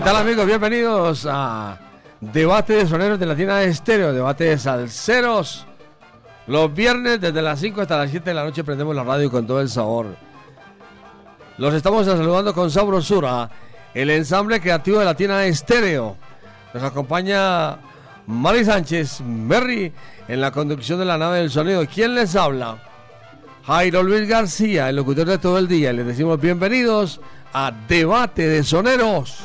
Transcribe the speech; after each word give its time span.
¿Qué 0.00 0.04
tal 0.06 0.16
amigos? 0.16 0.46
Bienvenidos 0.46 1.26
a 1.30 1.78
Debate 2.22 2.72
de 2.72 2.86
Soneros 2.86 3.20
de 3.20 3.26
Latina 3.26 3.62
Estéreo, 3.64 4.14
Debate 4.14 4.44
de 4.44 4.56
Salseros. 4.56 5.66
Los 6.46 6.72
viernes 6.72 7.20
desde 7.20 7.42
las 7.42 7.60
5 7.60 7.82
hasta 7.82 7.98
las 7.98 8.10
7 8.10 8.30
de 8.30 8.34
la 8.34 8.44
noche 8.44 8.64
prendemos 8.64 8.96
la 8.96 9.04
radio 9.04 9.30
con 9.30 9.46
todo 9.46 9.60
el 9.60 9.68
sabor. 9.68 10.16
Los 11.58 11.74
estamos 11.74 12.06
saludando 12.06 12.54
con 12.54 12.70
sabrosura, 12.70 13.50
el 13.92 14.08
ensamble 14.08 14.58
creativo 14.58 15.00
de 15.00 15.04
Latina 15.04 15.44
Estéreo. 15.44 16.16
Nos 16.72 16.82
acompaña 16.82 17.76
Mari 18.26 18.64
Sánchez, 18.64 19.20
Merry, 19.20 19.92
en 20.28 20.40
la 20.40 20.50
conducción 20.50 20.98
de 20.98 21.04
la 21.04 21.18
nave 21.18 21.40
del 21.40 21.50
sonido. 21.50 21.84
¿Quién 21.86 22.14
les 22.14 22.34
habla? 22.36 22.78
Jairo 23.66 24.02
Luis 24.02 24.26
García, 24.26 24.88
el 24.88 24.96
locutor 24.96 25.26
de 25.26 25.36
todo 25.36 25.58
el 25.58 25.68
día. 25.68 25.92
Les 25.92 26.06
decimos 26.06 26.40
bienvenidos 26.40 27.20
a 27.52 27.72
Debate 27.88 28.48
de 28.48 28.62
Soneros. 28.62 29.38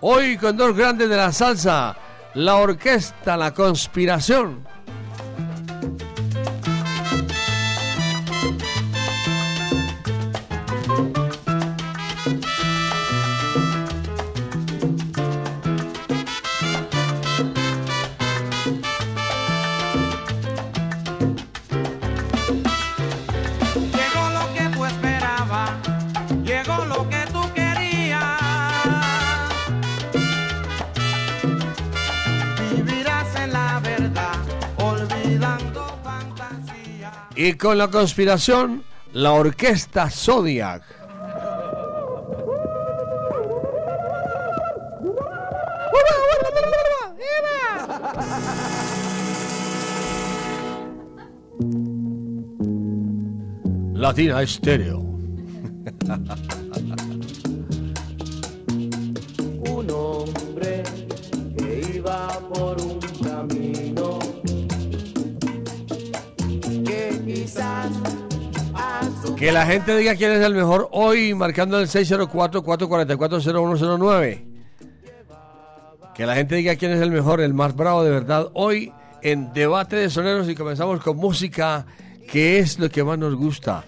Hoy 0.00 0.36
con 0.36 0.56
dos 0.56 0.76
grandes 0.76 1.08
de 1.08 1.16
la 1.16 1.30
salsa, 1.32 1.96
la 2.34 2.56
orquesta 2.56 3.36
La 3.36 3.54
Conspiración. 3.54 4.71
Y 37.44 37.54
con 37.54 37.76
la 37.76 37.88
conspiración, 37.88 38.84
la 39.14 39.32
orquesta 39.32 40.08
Zodiac. 40.08 40.84
Latina 53.92 54.42
Estéreo. 54.42 55.02
Que 69.42 69.50
la 69.50 69.66
gente 69.66 69.96
diga 69.96 70.14
quién 70.14 70.30
es 70.30 70.40
el 70.40 70.54
mejor 70.54 70.88
hoy, 70.92 71.34
marcando 71.34 71.80
el 71.80 71.88
604-444-0109. 71.88 74.44
Que 76.14 76.26
la 76.26 76.36
gente 76.36 76.54
diga 76.54 76.76
quién 76.76 76.92
es 76.92 77.00
el 77.00 77.10
mejor, 77.10 77.40
el 77.40 77.52
más 77.52 77.74
bravo 77.74 78.04
de 78.04 78.12
verdad, 78.12 78.50
hoy 78.54 78.92
en 79.20 79.52
Debate 79.52 79.96
de 79.96 80.10
Soneros 80.10 80.48
y 80.48 80.54
comenzamos 80.54 81.00
con 81.00 81.16
música, 81.16 81.86
que 82.30 82.60
es 82.60 82.78
lo 82.78 82.88
que 82.88 83.02
más 83.02 83.18
nos 83.18 83.34
gusta. 83.34 83.82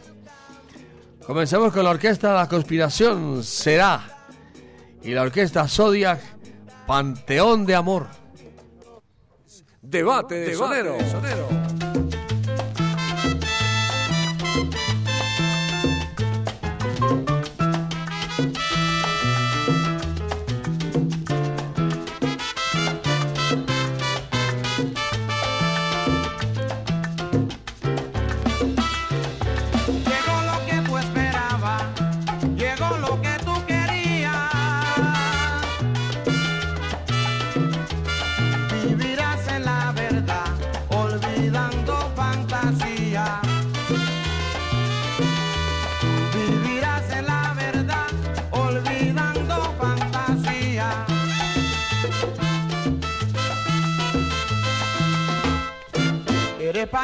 Comenzamos 1.25 1.73
con 1.73 1.85
la 1.85 1.91
orquesta 1.91 2.35
La 2.35 2.49
Conspiración, 2.49 3.45
Será. 3.45 4.27
Y 5.05 5.13
la 5.13 5.23
orquesta 5.23 5.69
Zodiac, 5.69 6.21
Panteón 6.85 7.65
de 7.65 7.77
Amor. 7.77 8.09
Debate 9.81 10.35
de 10.35 10.57
Soneros. 10.57 11.01
Llegó 11.01 11.64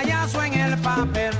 payaso 0.01 0.43
en 0.43 0.55
el 0.55 0.79
papel 0.79 1.40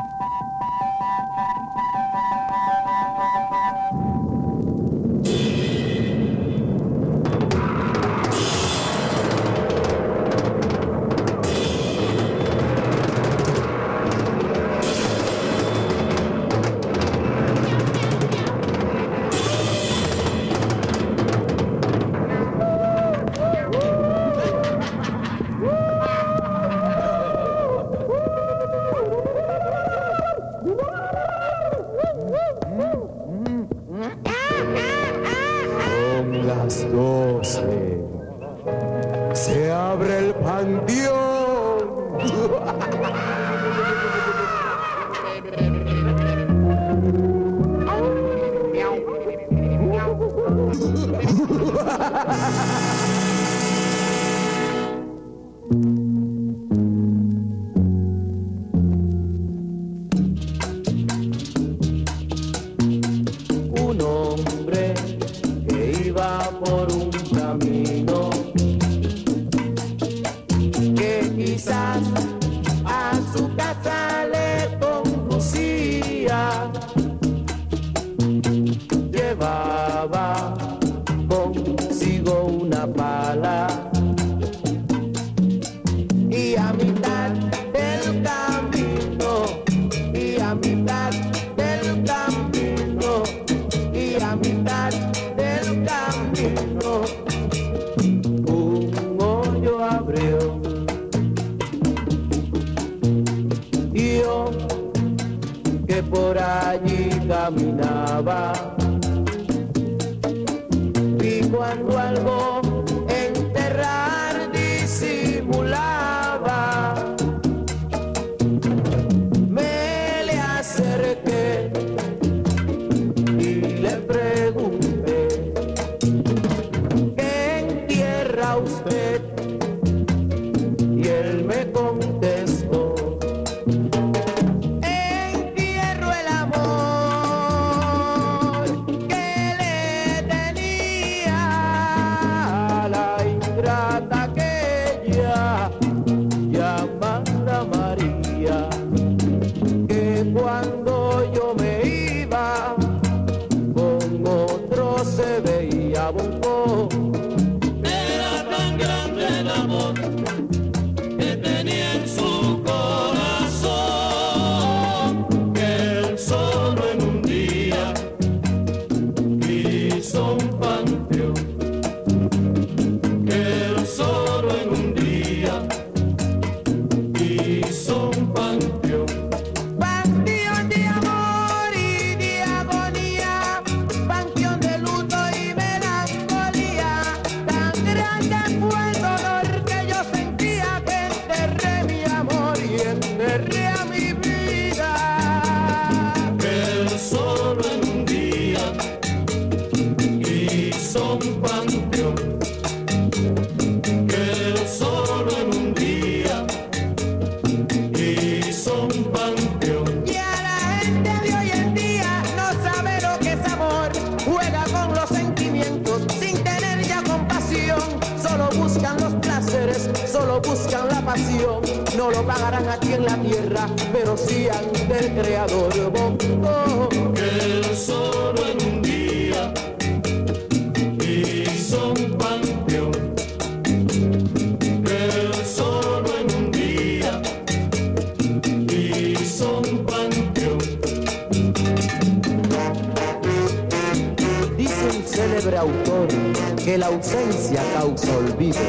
ausencia 246.93 247.61
causa 247.73 248.11
olvido, 248.17 248.59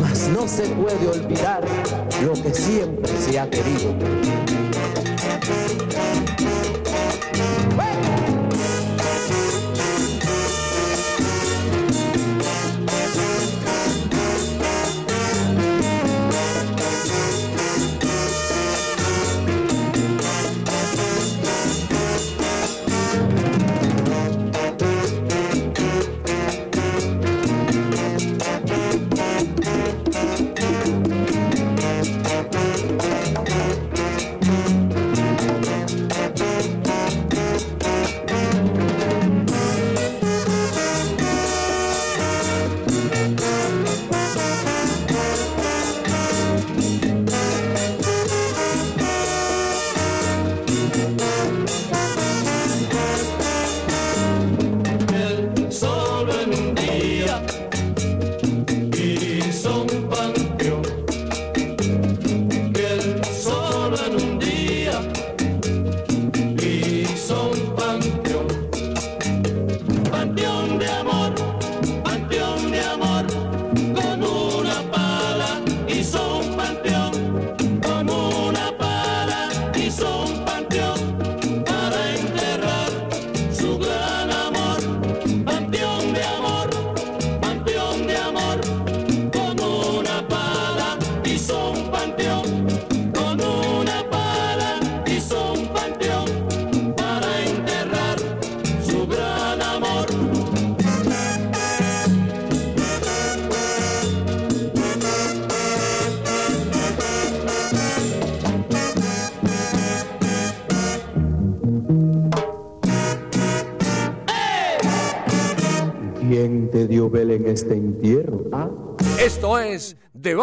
mas 0.00 0.28
no 0.28 0.48
se 0.48 0.62
puede 0.62 1.08
olvidar 1.08 1.62
lo 2.22 2.32
que 2.32 2.54
siempre 2.54 3.12
se 3.18 3.38
ha 3.38 3.48
querido. 3.48 3.94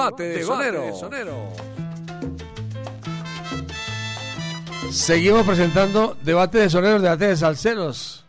Debate 0.08 0.24
de 0.24 0.44
Sonero. 0.44 1.52
Seguimos 4.90 5.46
presentando 5.46 6.16
debate 6.24 6.60
de 6.60 6.70
soneros, 6.70 7.02
debate 7.02 7.28
de 7.28 7.36
salseros. 7.36 8.24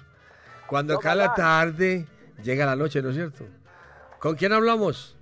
Cuando 0.67 0.99
cae 0.99 1.15
la 1.15 1.33
tarde, 1.33 2.05
llega 2.43 2.65
la 2.65 2.75
noche, 2.75 3.01
¿no 3.01 3.09
es 3.09 3.15
cierto? 3.15 3.45
¿Con 4.19 4.35
quién 4.35 4.53
hablamos? 4.53 5.15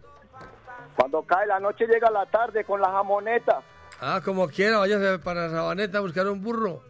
Cuando 0.95 1.21
cae 1.23 1.45
la 1.47 1.59
noche 1.59 1.85
llega 1.87 2.09
la 2.09 2.25
tarde 2.25 2.63
con 2.63 2.79
la 2.79 2.89
jamoneta. 2.89 3.61
Ah, 3.99 4.21
como 4.23 4.47
quiera, 4.47 4.79
váyase 4.79 5.19
para 5.19 5.49
Sabaneta 5.49 5.97
a 5.97 6.01
buscar 6.01 6.27
un 6.27 6.41
burro. 6.41 6.81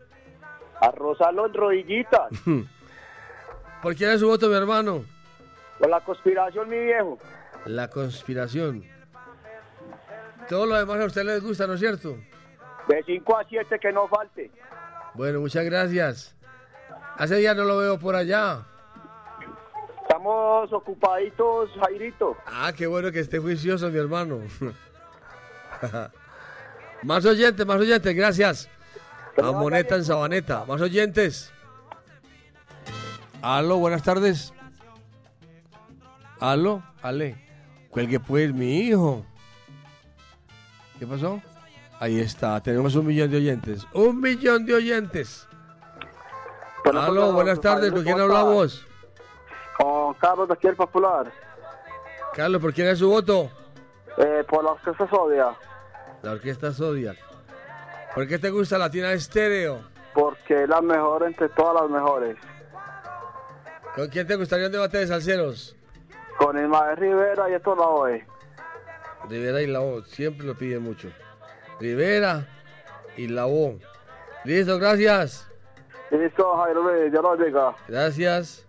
A 0.79 0.91
rozarlo 0.91 1.46
en 1.48 1.53
rodillitas. 1.53 2.29
¿Por 3.82 3.96
quién 3.96 4.12
es 4.12 4.20
su 4.20 4.27
voto, 4.27 4.48
mi 4.48 4.55
hermano? 4.55 5.05
Con 5.79 5.89
la 5.89 6.01
conspiración, 6.01 6.70
mi 6.70 6.79
viejo. 6.79 7.17
La 7.65 7.89
conspiración. 7.89 8.84
Todo 10.48 10.65
lo 10.65 10.75
demás 10.75 11.00
a 11.00 11.05
usted 11.05 11.24
les 11.24 11.41
gusta, 11.41 11.65
¿no 11.67 11.74
es 11.74 11.79
cierto? 11.79 12.17
De 12.88 13.03
5 13.03 13.38
a 13.38 13.44
7 13.44 13.79
que 13.79 13.91
no 13.91 14.08
falte. 14.08 14.51
Bueno, 15.15 15.39
muchas 15.39 15.65
gracias. 15.65 16.36
Hace 17.17 17.38
días 17.38 17.55
no 17.55 17.63
lo 17.63 17.77
veo 17.77 17.98
por 17.98 18.15
allá. 18.15 18.65
Estamos 20.25 20.74
ocupaditos, 20.74 21.70
Jairito. 21.79 22.36
Ah, 22.48 22.74
qué 22.75 22.88
bueno 22.88 23.12
que 23.12 23.20
esté 23.20 23.38
juicioso, 23.38 23.91
mi 23.91 24.00
hermano. 24.00 24.39
más 27.03 27.24
oyentes, 27.27 27.63
más 27.63 27.79
oyentes, 27.79 28.15
gracias. 28.15 28.67
A 29.38 29.51
Moneta 29.51 29.96
en 29.96 30.03
Sabaneta. 30.03 30.65
Más 30.65 30.82
oyentes. 30.82 31.53
Aló, 33.39 33.77
buenas 33.77 34.01
tardes. 34.01 34.51
Aló, 36.39 36.82
Ale. 37.03 37.36
Cuelgue 37.91 38.20
pues, 38.20 38.51
mi 38.51 38.79
hijo. 38.79 39.24
¿Qué 40.98 41.05
pasó? 41.05 41.39
Ahí 42.00 42.20
está, 42.20 42.60
tenemos 42.63 42.96
un 42.96 43.05
millón 43.05 43.29
de 43.29 43.38
oyentes. 43.38 43.86
Un 43.94 44.20
millón 44.20 44.65
de 44.65 44.74
oyentes. 44.74 45.48
Aló, 46.84 47.32
buenas 47.32 47.62
tardes, 47.62 47.91
¿con 47.91 48.03
quién 48.03 48.20
hablamos? 48.20 48.88
Con 49.77 50.13
Carlos 50.15 50.48
de 50.48 50.53
aquí 50.53 50.67
el 50.67 50.75
Popular. 50.75 51.32
Carlos, 52.34 52.62
¿por 52.62 52.74
quién 52.74 52.88
es 52.88 53.00
su 53.00 53.10
voto? 53.10 53.50
Eh, 54.17 54.44
por 54.48 54.63
la 54.63 54.72
orquesta 54.72 55.08
Sodia. 55.08 55.55
La 56.22 56.32
orquesta 56.32 56.72
Zodiac. 56.72 57.17
¿Por 58.13 58.27
qué 58.27 58.39
te 58.39 58.50
gusta 58.50 58.77
Latina 58.77 59.12
Estéreo? 59.12 59.82
Porque 60.13 60.63
es 60.63 60.70
la 60.70 60.82
mejor 60.82 61.24
entre 61.24 61.50
todas 61.50 61.82
las 61.82 61.89
mejores. 61.89 62.38
¿Con 63.96 64.08
quién 64.08 64.25
te 64.25 64.36
gustaría 64.36 64.67
un 64.67 64.72
debate 64.72 65.00
de 65.00 65.08
salseros? 65.08 65.75
Con 66.38 66.58
Ismael 66.58 66.98
Rivera 66.98 67.50
y 67.50 67.53
esto 67.53 67.75
la 67.75 67.88
OE. 67.88 68.25
Rivera 69.29 69.62
y 69.62 69.67
la 69.67 69.82
O, 69.82 70.01
siempre 70.03 70.46
lo 70.46 70.55
piden 70.55 70.84
mucho. 70.84 71.10
Rivera 71.79 72.48
y 73.17 73.27
la 73.27 73.48
O. 73.48 73.77
Listo, 74.46 74.77
gracias. 74.79 75.50
Listo, 76.12 76.58
Jairo 76.58 77.08
ya 77.08 77.22
lo 77.22 77.36
llega. 77.36 77.75
Gracias. 77.88 78.65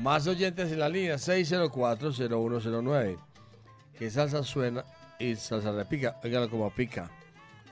Más 0.00 0.26
oyentes 0.26 0.72
en 0.72 0.78
la 0.78 0.88
línea 0.88 1.16
604-0109. 1.16 3.18
Que 3.98 4.10
salsa 4.10 4.42
suena 4.44 4.84
y 5.18 5.34
salsa 5.36 5.72
repica. 5.72 6.16
Óigalo 6.22 6.48
como 6.48 6.70
pica. 6.70 7.10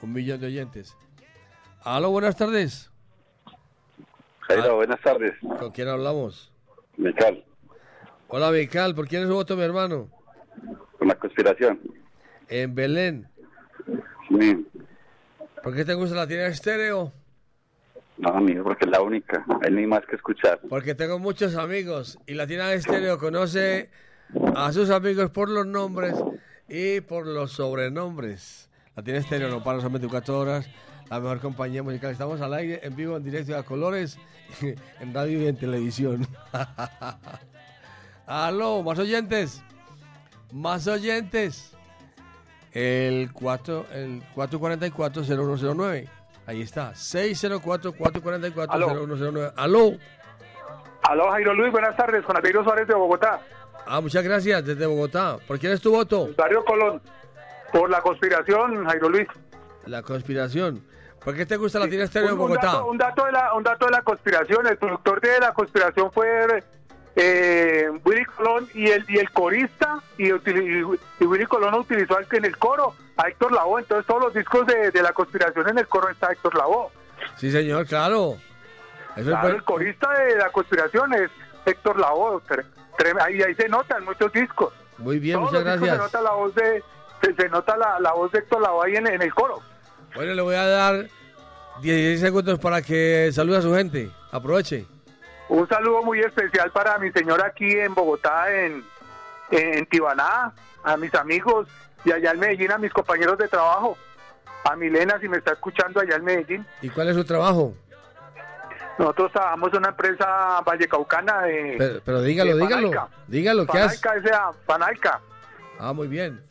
Un 0.03 0.13
millón 0.13 0.41
de 0.41 0.49
oyentes. 0.49 0.97
Aló, 1.83 2.11
buenas 2.11 2.37
tardes. 2.37 2.91
Jairo, 4.41 4.77
buenas 4.77 5.01
tardes. 5.01 5.35
¿Con 5.41 5.71
quién 5.71 5.89
hablamos? 5.89 6.53
Mical, 6.97 7.45
Hola, 8.29 8.51
Vical. 8.51 8.95
¿Por 8.95 9.07
quién 9.07 9.23
es 9.23 9.29
su 9.29 9.35
voto, 9.35 9.57
mi 9.57 9.63
hermano? 9.63 10.09
con 10.99 11.09
la 11.09 11.15
conspiración. 11.15 11.79
En 12.49 12.75
Belén. 12.75 13.29
Sí. 14.29 14.67
¿Por 15.63 15.77
qué 15.77 15.85
te 15.85 15.95
gusta 15.95 16.17
Latina 16.17 16.47
Estéreo? 16.47 17.13
No, 18.19 18.31
amigo, 18.31 18.65
porque 18.65 18.87
es 18.87 18.91
la 18.91 19.03
única. 19.03 19.45
Hay 19.63 19.73
ni 19.73 19.87
más 19.87 20.05
que 20.07 20.17
escuchar. 20.17 20.61
Porque 20.69 20.95
tengo 20.95 21.19
muchos 21.19 21.55
amigos 21.57 22.19
y 22.27 22.35
Latina 22.35 22.73
Estéreo 22.73 23.19
conoce 23.19 23.91
a 24.55 24.73
sus 24.73 24.91
amigos 24.91 25.31
por 25.31 25.51
los 25.51 25.67
nombres 25.67 26.15
y 26.69 27.01
por 27.03 27.27
los 27.27 27.53
sobrenombres. 27.53 28.71
Latina 28.95 29.19
Estéreo 29.19 29.49
no 29.49 29.63
para, 29.63 29.81
son 29.81 29.93
24 29.93 30.39
horas. 30.39 30.69
La 31.11 31.21
mejor 31.21 31.41
compañía 31.41 31.83
musical. 31.83 32.11
Estamos 32.11 32.41
al 32.41 32.55
aire, 32.55 32.81
en 32.83 32.97
vivo, 32.97 33.17
en 33.17 33.23
directo 33.23 33.57
a 33.57 33.63
colores, 33.63 34.19
en 35.01 35.15
radio 35.15 35.43
y 35.43 35.47
en 35.47 35.57
televisión. 35.57 36.27
Aló, 38.27 38.83
más 38.83 38.99
oyentes. 38.99 39.63
Más 40.53 40.87
oyentes. 40.87 41.73
El 42.73 43.33
4, 43.33 43.87
el 43.93 44.23
444-0109. 44.35 46.09
Ahí 46.47 46.63
está. 46.63 46.93
604-444-0109. 46.93 49.53
Aló. 49.57 49.93
Aló, 51.03 51.31
Jairo 51.31 51.55
Luis, 51.55 51.71
buenas 51.73 51.97
tardes, 51.97 52.25
con 52.25 52.37
Albeiro 52.37 52.63
Suárez 52.65 52.87
de 52.89 52.95
Bogotá, 52.95 53.41
Ah, 53.89 54.01
muchas 54.01 54.25
gracias, 54.25 54.65
desde 54.65 54.85
Bogotá. 54.87 55.37
¿Por 55.47 55.61
quién 55.61 55.73
es 55.73 55.81
tu 55.81 55.93
voto? 55.93 56.29
Barrio 56.37 56.65
Colón. 56.65 57.01
Por 57.73 57.89
la 57.89 58.01
conspiración, 58.01 58.85
Jairo 58.85 59.09
Luis. 59.09 59.29
La 59.85 60.03
conspiración. 60.03 60.83
¿Por 61.25 61.37
qué 61.37 61.47
te 61.47 61.57
gusta 61.57 61.79
la 61.79 61.85
Latina 61.85 62.03
Estéreo 62.05 62.31
de 62.31 62.35
Bogotá? 62.35 62.67
dato- 62.67 62.87
Un 62.87 62.99
dato, 62.99 63.25
de 63.27 63.31
la, 63.33 63.55
un 63.55 63.63
dato 63.63 63.87
de 63.87 63.93
la 63.93 64.03
conspiración, 64.03 64.67
el 64.67 64.77
productor 64.77 65.21
de 65.21 65.39
la 65.39 65.53
conspiración 65.55 66.11
fue 66.11 66.65
eh, 67.17 67.89
Willy 68.05 68.25
Colón 68.27 68.69
y 68.75 68.89
el, 68.89 69.05
y 69.09 69.19
el 69.19 69.31
corista, 69.31 70.01
y, 70.19 70.29
y 70.29 71.25
Willy 71.25 71.47
Colón 71.47 71.75
utilizó 71.75 72.17
al- 72.19 72.27
en 72.31 72.45
el 72.45 72.57
coro 72.59 72.95
a 73.17 73.29
Héctor 73.29 73.53
Lavoe, 73.53 73.81
entonces 73.81 74.07
todos 74.07 74.23
los 74.25 74.35
discos 74.35 74.67
de, 74.67 74.91
de 74.91 75.03
la 75.03 75.13
conspiración 75.13 75.69
en 75.71 75.79
el 75.79 75.89
coro 75.89 76.11
está 76.11 76.31
Héctor 76.33 76.55
Lavoe. 76.55 76.89
Sí, 77.39 77.51
señor, 77.51 77.87
claro. 77.87 78.37
Eso 79.17 79.31
Claro, 79.31 79.49
es 79.49 79.55
el 79.55 79.63
corista 79.65 80.13
de 80.13 80.37
la 80.37 80.51
conspiración 80.51 81.15
es 81.15 81.31
Héctor 81.65 81.99
Lavoe, 81.99 82.41
ahí, 83.23 83.43
ahí 83.43 83.55
se 83.55 83.69
notan 83.69 84.05
muchos 84.05 84.31
discos. 84.33 84.73
Muy 84.99 85.19
bien, 85.19 85.39
Todos 85.39 85.53
muchas 85.53 85.65
gracias. 85.65 85.91
Se 85.91 85.97
nota 86.03 86.21
la 86.23 86.33
voz 86.33 86.55
de, 86.55 86.83
se, 87.23 87.35
se 87.35 87.49
nota 87.49 87.77
la, 87.79 87.99
la 88.01 88.13
voz 88.13 88.31
de 88.33 88.39
Héctor 88.41 88.61
Lavoe 88.61 88.87
ahí 88.89 88.97
en, 88.97 89.07
en 89.07 89.23
el 89.23 89.33
coro. 89.35 89.61
Bueno, 90.15 90.35
le 90.35 90.43
voy 90.43 90.55
a 90.55 90.67
dar 90.67 91.07
16 91.81 92.21
segundos 92.21 92.59
para 92.59 92.83
que 92.83 93.31
salude 93.33 93.57
a 93.59 93.63
su 93.63 93.75
gente. 93.75 94.11
Aproveche. 94.33 94.87
Un 95.49 95.69
saludo 95.69 96.03
muy 96.03 96.21
especial 96.21 96.71
para 96.73 96.99
mi 96.99 97.11
señora 97.13 97.47
aquí 97.47 97.71
en 97.71 97.95
Bogotá, 97.95 98.53
en, 98.53 98.85
en 99.51 99.87
Tibaná, 99.87 100.53
a 100.83 100.97
mis 100.97 101.15
amigos 101.15 101.69
y 102.05 102.13
allá 102.13 102.33
en 102.33 102.41
Medellín, 102.41 102.73
a 102.73 102.79
mis 102.79 102.93
compañeros 102.93 103.39
de 103.39 103.49
trabajo, 103.49 103.97
a 104.65 104.75
Milena, 104.77 105.19
si 105.21 105.29
me 105.29 105.39
está 105.39 105.53
escuchando 105.53 106.01
allá 106.01 106.17
en 106.17 106.25
Medellín. 106.25 106.67
¿Y 106.83 106.89
cuál 106.89 107.09
es 107.09 107.15
su 107.17 107.25
trabajo? 107.25 107.75
Nosotros 108.99 109.31
trabajamos 109.33 109.71
en 109.73 109.79
una 109.79 109.89
empresa 109.91 110.61
vallecaucana 110.65 111.43
de... 111.43 111.75
Pero, 111.79 112.01
pero 112.05 112.23
dígalo, 112.23 112.57
de 112.57 112.63
dígalo. 112.63 113.09
Dígalo, 113.27 113.67
¿qué 113.67 113.79
hace? 113.79 114.01
Panalca, 114.01 114.29
S.A., 114.29 114.53
Panalca. 114.65 115.21
Ah, 115.79 115.93
muy 115.93 116.09
bien. 116.09 116.43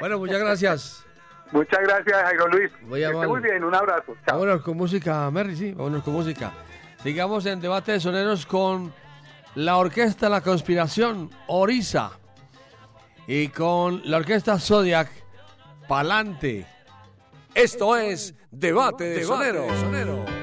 Bueno, 0.00 0.18
muchas 0.18 0.40
gracias. 0.40 1.04
Muchas 1.52 1.80
gracias, 1.80 2.22
Jairo 2.22 2.48
Luis. 2.48 2.70
Muy 2.82 3.00
Que 3.00 3.06
esté 3.06 3.26
muy 3.26 3.40
bien, 3.40 3.64
un 3.64 3.74
abrazo. 3.74 4.14
Chao. 4.26 4.38
Vámonos 4.38 4.62
con 4.62 4.76
música, 4.76 5.30
Merry, 5.30 5.56
sí, 5.56 5.72
vámonos 5.72 6.02
con 6.02 6.14
música. 6.14 6.52
Sigamos 7.02 7.46
en 7.46 7.60
debate 7.60 7.92
de 7.92 8.00
soneros 8.00 8.44
con 8.44 8.92
la 9.54 9.76
orquesta 9.76 10.28
La 10.28 10.40
Conspiración, 10.40 11.30
Orisa. 11.46 12.12
Y 13.26 13.48
con 13.48 14.02
la 14.04 14.16
orquesta 14.16 14.58
Zodiac, 14.58 15.08
Palante. 15.86 16.66
Esto 17.54 17.96
es 17.96 18.34
Debate 18.50 19.04
de 19.04 19.24
Sonero. 19.24 19.64
Empezó 19.64 20.37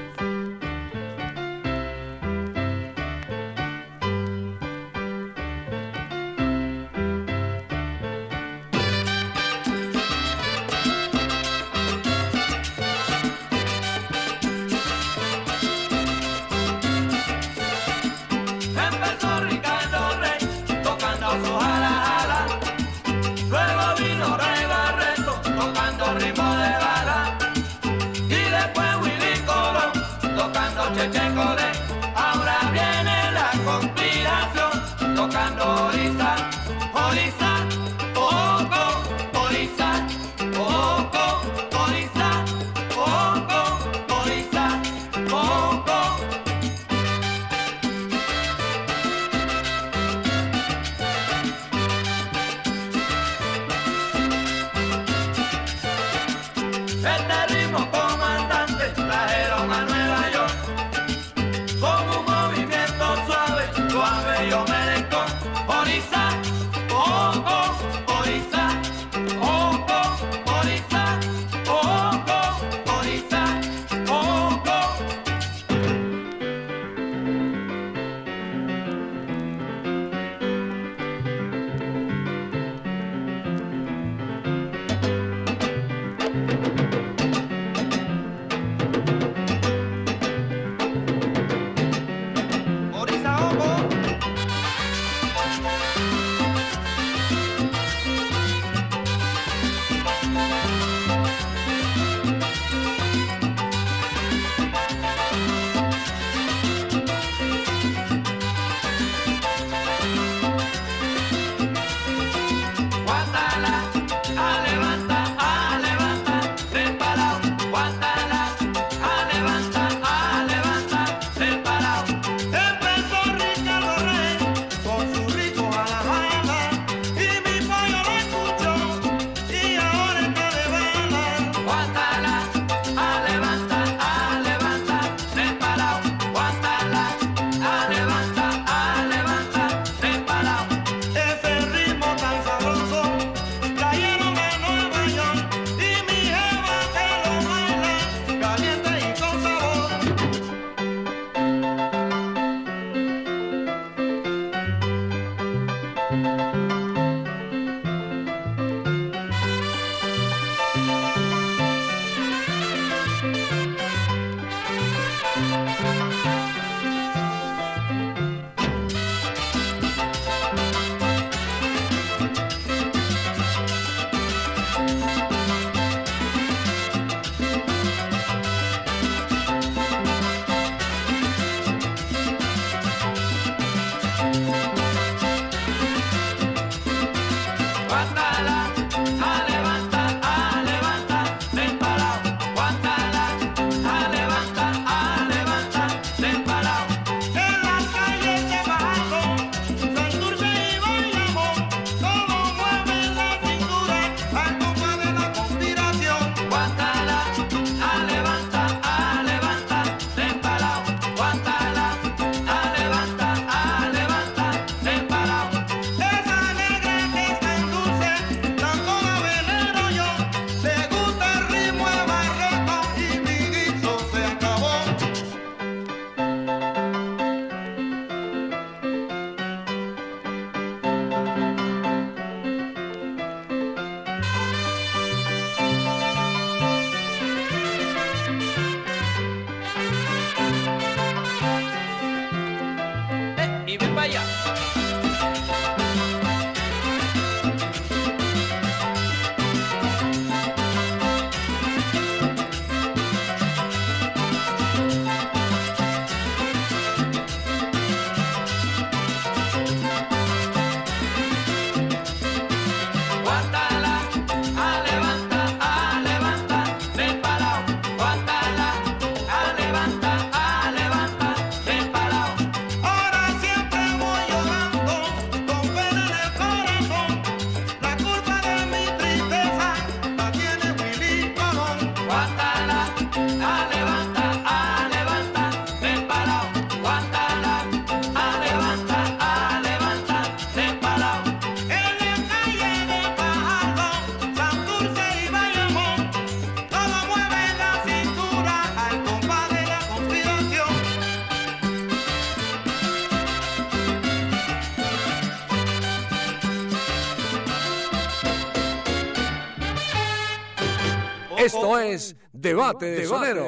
es 312.46 312.52
Debate 312.54 312.86
de 312.86 313.04
Sonero. 313.06 313.46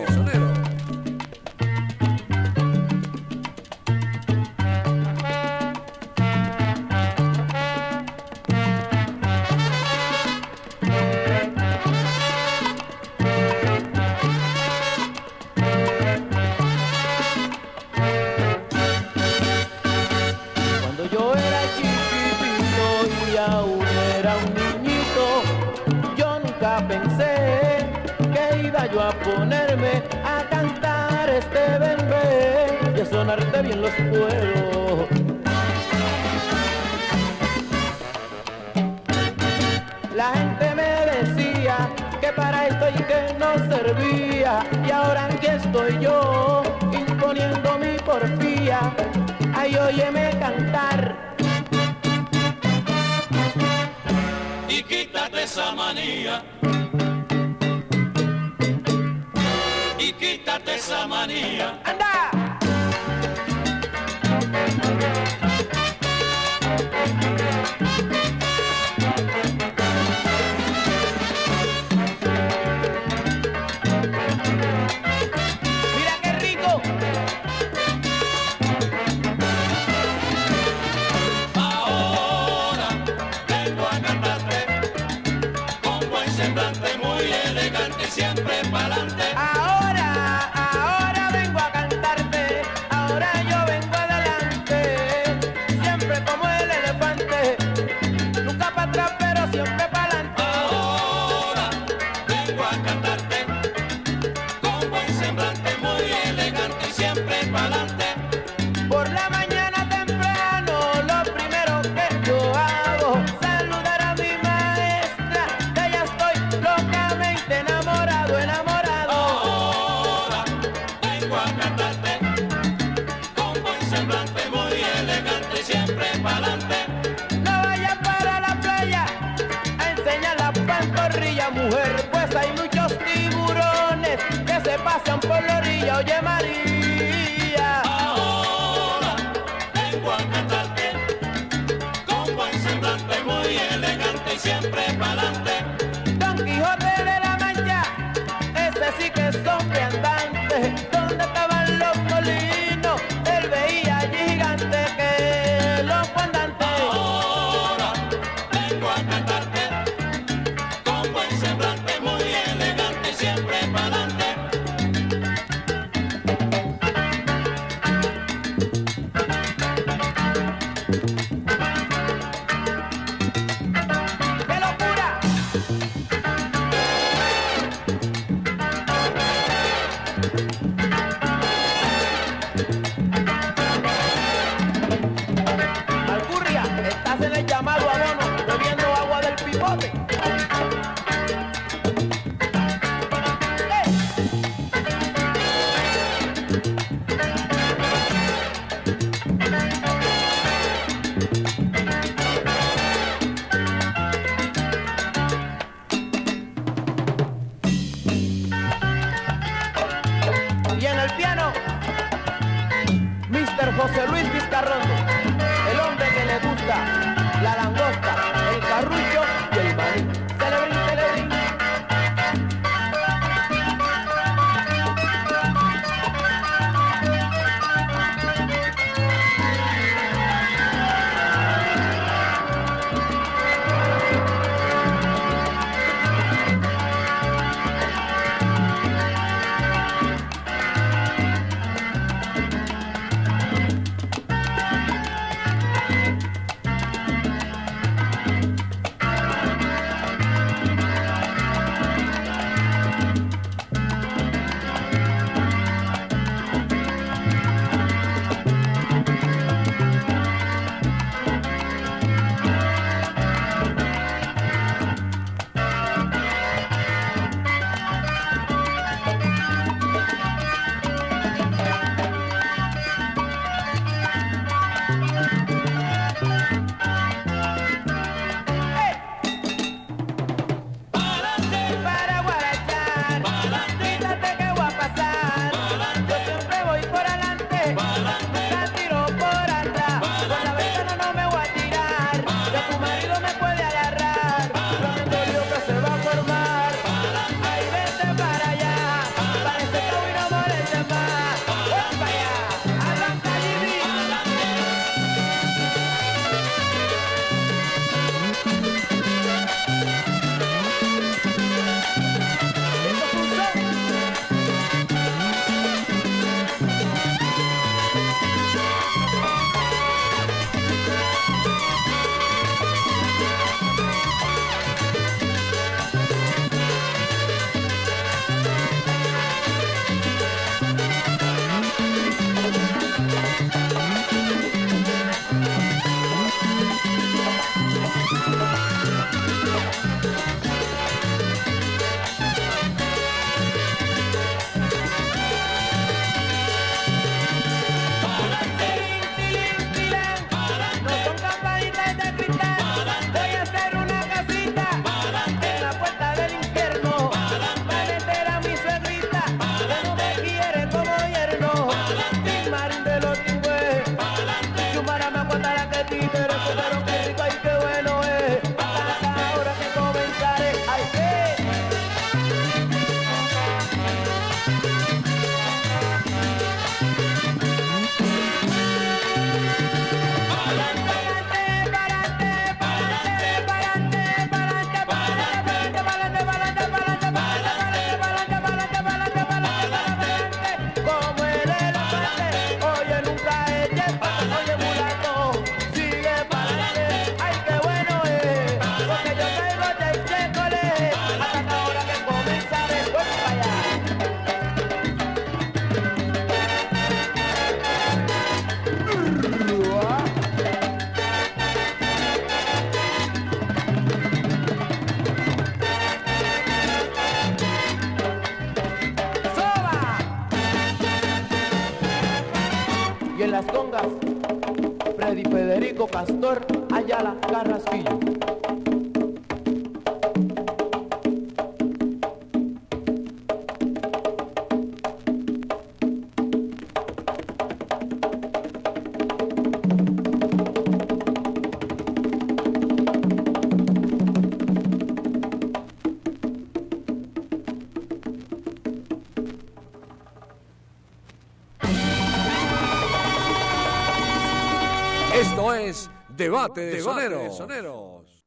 Debate 456.55 456.61
de 456.61 457.31
Soneros. 457.31 458.25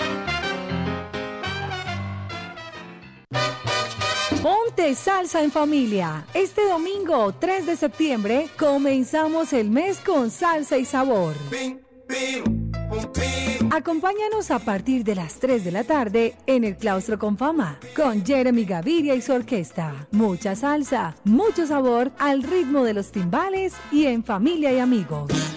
Salsa 4.96 5.44
en 5.44 5.52
familia. 5.52 6.26
Este 6.34 6.66
domingo 6.68 7.34
3 7.34 7.66
de 7.66 7.76
septiembre 7.76 8.48
comenzamos 8.58 9.52
el 9.54 9.70
mes 9.70 10.00
con 10.00 10.32
salsa 10.32 10.78
y 10.78 10.86
sabor. 10.86 11.36
Acompáñanos 13.70 14.50
a 14.50 14.60
partir 14.60 15.04
de 15.04 15.16
las 15.16 15.36
3 15.40 15.66
de 15.66 15.72
la 15.72 15.84
tarde 15.84 16.36
en 16.46 16.64
el 16.64 16.78
Claustro 16.78 17.20
con 17.20 17.38
Fama 17.38 17.80
con 17.96 18.26
Jeremy 18.26 18.64
Gaviria 18.64 19.14
y 19.14 19.22
su 19.22 19.34
orquesta. 19.34 20.08
Mucha 20.12 20.56
salsa, 20.56 21.16
mucho 21.26 21.68
sabor 21.68 22.12
al 22.18 22.44
ritmo 22.44 22.84
de 22.84 22.94
los 22.94 23.12
timbales 23.12 23.74
y 23.92 24.06
en 24.06 24.24
familia 24.24 24.72
y 24.72 24.80
amigos. 24.80 25.57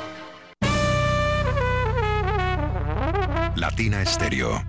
Latina 3.71 4.03
Stereo. 4.03 4.65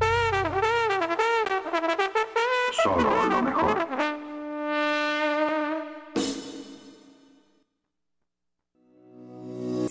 Solo 2.85 3.25
lo 3.27 3.43
mejor. 3.43 3.91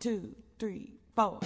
two, 0.00 0.34
three, 0.56 0.98
four. 1.14 1.40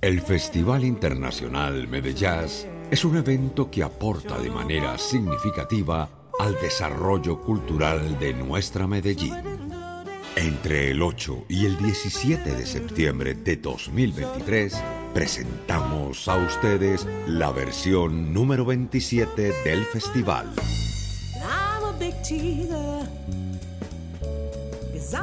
El 0.00 0.20
Festival 0.20 0.84
Internacional 0.84 1.88
Medellín 1.88 2.46
es 2.92 3.04
un 3.04 3.16
evento 3.16 3.68
que 3.68 3.82
aporta 3.82 4.38
de 4.38 4.50
manera 4.50 4.96
significativa 4.98 6.08
al 6.38 6.54
desarrollo 6.60 7.40
cultural 7.40 8.16
de 8.20 8.34
nuestra 8.34 8.86
Medellín. 8.86 9.34
Entre 10.36 10.92
el 10.92 11.02
8 11.02 11.46
y 11.48 11.66
el 11.66 11.76
17 11.76 12.54
de 12.54 12.66
septiembre 12.66 13.34
de 13.34 13.56
2023 13.56 14.80
presentamos 15.14 16.26
a 16.26 16.36
ustedes 16.36 17.06
la 17.28 17.52
versión 17.52 18.34
número 18.34 18.64
27 18.64 19.52
del 19.64 19.84
festival. 19.84 20.52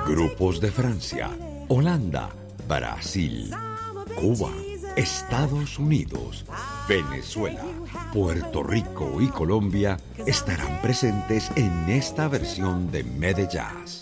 Grupos 0.08 0.62
de 0.62 0.72
Francia, 0.72 1.30
Holanda, 1.68 2.30
Brasil, 2.70 3.54
Cuba, 4.16 4.52
Estados 4.96 5.78
Unidos, 5.78 6.46
Venezuela, 6.88 7.66
Puerto 8.14 8.64
Rico 8.64 9.22
y 9.22 9.28
Colombia 9.28 9.98
estarán 10.26 10.82
presentes 10.82 11.52
en 11.58 11.90
esta 11.90 12.30
versión 12.30 12.90
de 12.92 13.04
Medellín. 13.04 14.01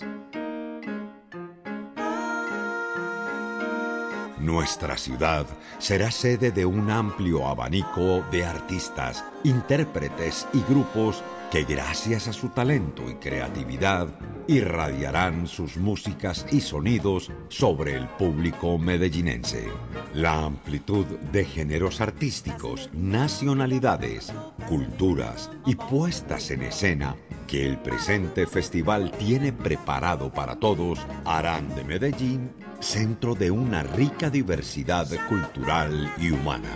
Nuestra 4.39 4.95
ciudad 4.95 5.45
será 5.79 6.11
sede 6.11 6.51
de 6.51 6.65
un 6.65 6.89
amplio 6.89 7.45
abanico 7.45 8.23
de 8.31 8.45
artistas, 8.45 9.25
intérpretes 9.43 10.47
y 10.53 10.61
grupos 10.61 11.21
que 11.51 11.65
gracias 11.65 12.29
a 12.29 12.33
su 12.33 12.49
talento 12.49 13.09
y 13.09 13.15
creatividad 13.15 14.07
irradiarán 14.47 15.45
sus 15.45 15.75
músicas 15.75 16.45
y 16.51 16.61
sonidos 16.61 17.31
sobre 17.49 17.95
el 17.95 18.07
público 18.07 18.77
medellinense. 18.77 19.67
La 20.13 20.45
amplitud 20.45 21.05
de 21.33 21.43
géneros 21.43 21.99
artísticos, 21.99 22.89
nacionalidades, 22.93 24.31
culturas 24.69 25.51
y 25.65 25.75
puestas 25.75 26.49
en 26.51 26.61
escena 26.61 27.15
que 27.45 27.67
el 27.67 27.77
presente 27.79 28.47
festival 28.47 29.11
tiene 29.11 29.51
preparado 29.51 30.31
para 30.31 30.55
todos 30.55 30.99
harán 31.25 31.75
de 31.75 31.83
Medellín 31.83 32.51
centro 32.79 33.35
de 33.35 33.51
una 33.51 33.83
rica 33.83 34.29
diversidad 34.29 35.07
cultural 35.27 36.11
y 36.17 36.31
humana. 36.31 36.69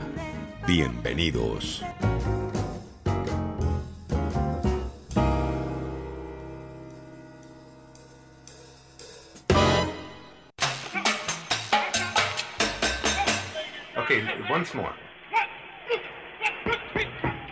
Bienvenidos. 0.67 1.83
Okay, 13.97 14.23
once 14.49 14.75
more. 14.75 14.93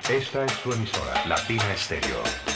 Esta 0.09 0.45
es 0.45 0.51
su 0.51 0.73
emisora, 0.73 1.25
Latina 1.25 1.73
Estéreo. 1.73 2.50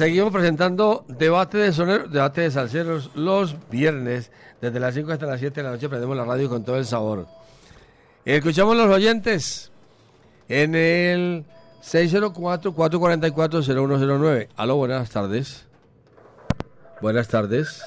Seguimos 0.00 0.32
presentando 0.32 1.04
debate 1.08 1.58
de 1.58 1.74
soneros, 1.74 2.10
debate 2.10 2.40
de 2.40 2.50
salseros 2.50 3.10
los 3.14 3.54
viernes, 3.68 4.32
desde 4.58 4.80
las 4.80 4.94
5 4.94 5.12
hasta 5.12 5.26
las 5.26 5.40
7 5.40 5.60
de 5.60 5.62
la 5.62 5.72
noche 5.72 5.90
prendemos 5.90 6.16
la 6.16 6.24
radio 6.24 6.48
con 6.48 6.64
todo 6.64 6.78
el 6.78 6.86
sabor. 6.86 7.26
Escuchamos 8.24 8.78
los 8.78 8.86
oyentes 8.86 9.70
en 10.48 10.74
el 10.74 11.44
604-444-0109. 11.82 14.48
Aló, 14.56 14.76
buenas 14.76 15.10
tardes. 15.10 15.68
Buenas 17.02 17.28
tardes. 17.28 17.84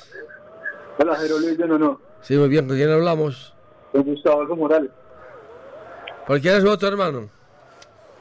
Hola, 1.00 1.16
Jero 1.16 1.40
Luis, 1.40 1.58
yo 1.58 1.66
no, 1.66 1.80
no. 1.80 2.00
Sí, 2.22 2.38
muy 2.38 2.50
bien, 2.50 2.68
¿con 2.68 2.78
quién 2.78 2.92
hablamos? 2.92 3.56
Con 3.92 4.04
Gustavo 4.04 4.42
Algo 4.42 4.56
Morales. 4.56 4.92
¿Por 6.28 6.40
quién 6.42 6.58
es 6.58 6.64
voto, 6.64 6.88
hermano? 6.88 7.28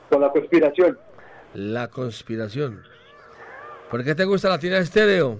Con 0.09 0.23
la 0.23 0.33
conspiración. 0.33 0.99
La 1.53 1.89
conspiración. 1.89 2.91
¿Por 3.93 4.03
qué 4.03 4.15
te 4.15 4.25
gusta 4.25 4.49
Latina 4.49 4.79
Estéreo? 4.79 5.39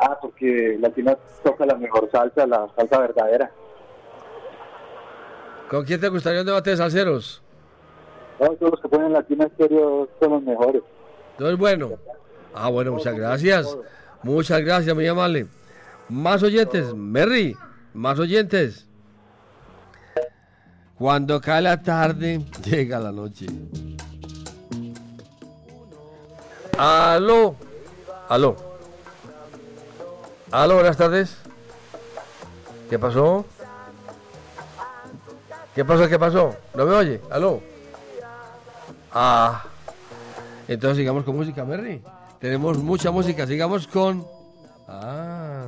Ah, 0.00 0.16
porque 0.22 0.78
Latina 0.80 1.14
toca 1.44 1.66
la 1.66 1.74
mejor 1.74 2.10
salsa, 2.10 2.46
la 2.46 2.66
salsa 2.74 2.98
verdadera. 2.98 3.52
¿Con 5.68 5.84
quién 5.84 6.00
te 6.00 6.08
gustaría 6.08 6.40
un 6.40 6.46
debate 6.46 6.70
de 6.70 6.78
salseros? 6.78 7.42
No, 8.40 8.48
todos 8.54 8.70
los 8.70 8.80
que 8.80 8.88
ponen 8.88 9.12
Latina 9.12 9.44
Estéreo 9.44 10.08
son 10.18 10.30
los 10.30 10.42
mejores. 10.44 10.82
¿No 11.38 11.50
es 11.50 11.58
bueno? 11.58 11.90
Ah, 12.54 12.70
bueno, 12.70 12.92
muchas 12.92 13.14
gracias. 13.14 13.76
Muchas 14.22 14.62
gracias, 14.62 14.94
muy 14.94 15.06
amable. 15.06 15.46
Más 16.08 16.42
oyentes, 16.42 16.94
Merry, 16.94 17.54
más 17.92 18.18
oyentes. 18.18 18.88
Cuando 20.96 21.38
cae 21.38 21.60
la 21.60 21.82
tarde, 21.82 22.40
llega 22.64 22.98
la 22.98 23.12
noche. 23.12 23.44
Aló, 26.78 27.56
aló. 28.28 28.54
Aló, 30.52 30.74
buenas 30.74 30.96
tardes. 30.96 31.36
¿Qué 32.88 33.00
pasó? 33.00 33.44
¿Qué 35.74 35.84
pasó? 35.84 36.08
¿Qué 36.08 36.18
pasó? 36.20 36.56
¿No 36.74 36.86
me 36.86 36.94
oye? 36.94 37.20
Aló. 37.30 37.60
Ah. 39.12 39.64
Entonces 40.68 40.98
sigamos 40.98 41.24
con 41.24 41.34
música, 41.34 41.64
Merry. 41.64 42.00
Tenemos 42.38 42.78
mucha 42.78 43.10
música. 43.10 43.44
Sigamos 43.44 43.88
con. 43.88 44.24
Ah. 44.86 45.66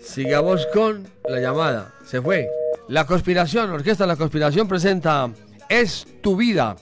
Sigamos 0.00 0.64
con 0.72 1.08
la 1.28 1.40
llamada. 1.40 1.92
Se 2.06 2.22
fue. 2.22 2.48
La 2.86 3.04
conspiración, 3.04 3.70
Orquesta 3.70 4.06
La 4.06 4.16
Conspiración 4.16 4.68
presenta 4.68 5.28
Es 5.68 6.06
tu 6.22 6.36
vida. 6.36 6.76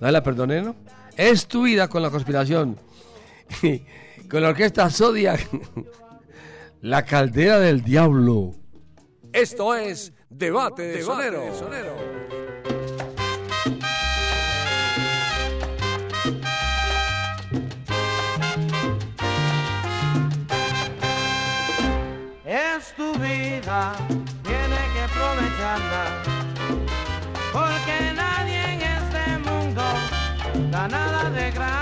No 0.00 0.10
la 0.10 0.22
perdoné, 0.22 0.62
¿no? 0.62 0.85
Es 1.16 1.46
tu 1.46 1.62
vida 1.62 1.88
con 1.88 2.02
la 2.02 2.10
conspiración. 2.10 2.78
con 4.30 4.42
la 4.42 4.48
orquesta 4.50 4.90
Zodiac. 4.90 5.48
la 6.82 7.04
caldera 7.04 7.58
del 7.58 7.82
diablo. 7.82 8.54
Esto 9.32 9.74
es 9.74 10.12
Debate 10.28 10.82
de 10.82 10.98
Debate 10.98 11.24
Sonero. 11.24 11.40
de 11.40 11.58
Sonero. 11.58 11.96
Es 22.44 22.94
tu 22.94 23.12
vida, 23.14 23.96
tiene 24.42 24.76
que 24.94 25.00
aprovecharla, 25.00 26.22
porque 27.52 28.06
mundo 28.14 28.35
da 30.76 30.88
nada 30.88 31.30
de 31.30 31.50
gratis. 31.52 31.75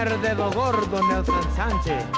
mujer 0.00 0.20
de 0.20 0.34
Bogordo, 0.34 1.08
Nelson 1.08 1.42
Sánchez. 1.54 2.09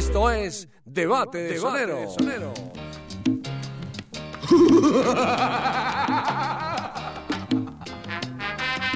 Esto 0.00 0.30
es 0.30 0.66
Debate 0.86 1.36
de 1.36 1.58
Sonero. 1.58 2.06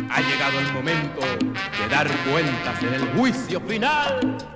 Ha 0.09 0.21
llegado 0.23 0.61
el 0.61 0.73
momento 0.73 1.21
de 1.21 1.89
dar 1.91 2.09
cuentas 2.33 2.83
en 2.83 2.95
el 2.95 3.07
juicio 3.19 3.61
final. 3.61 4.54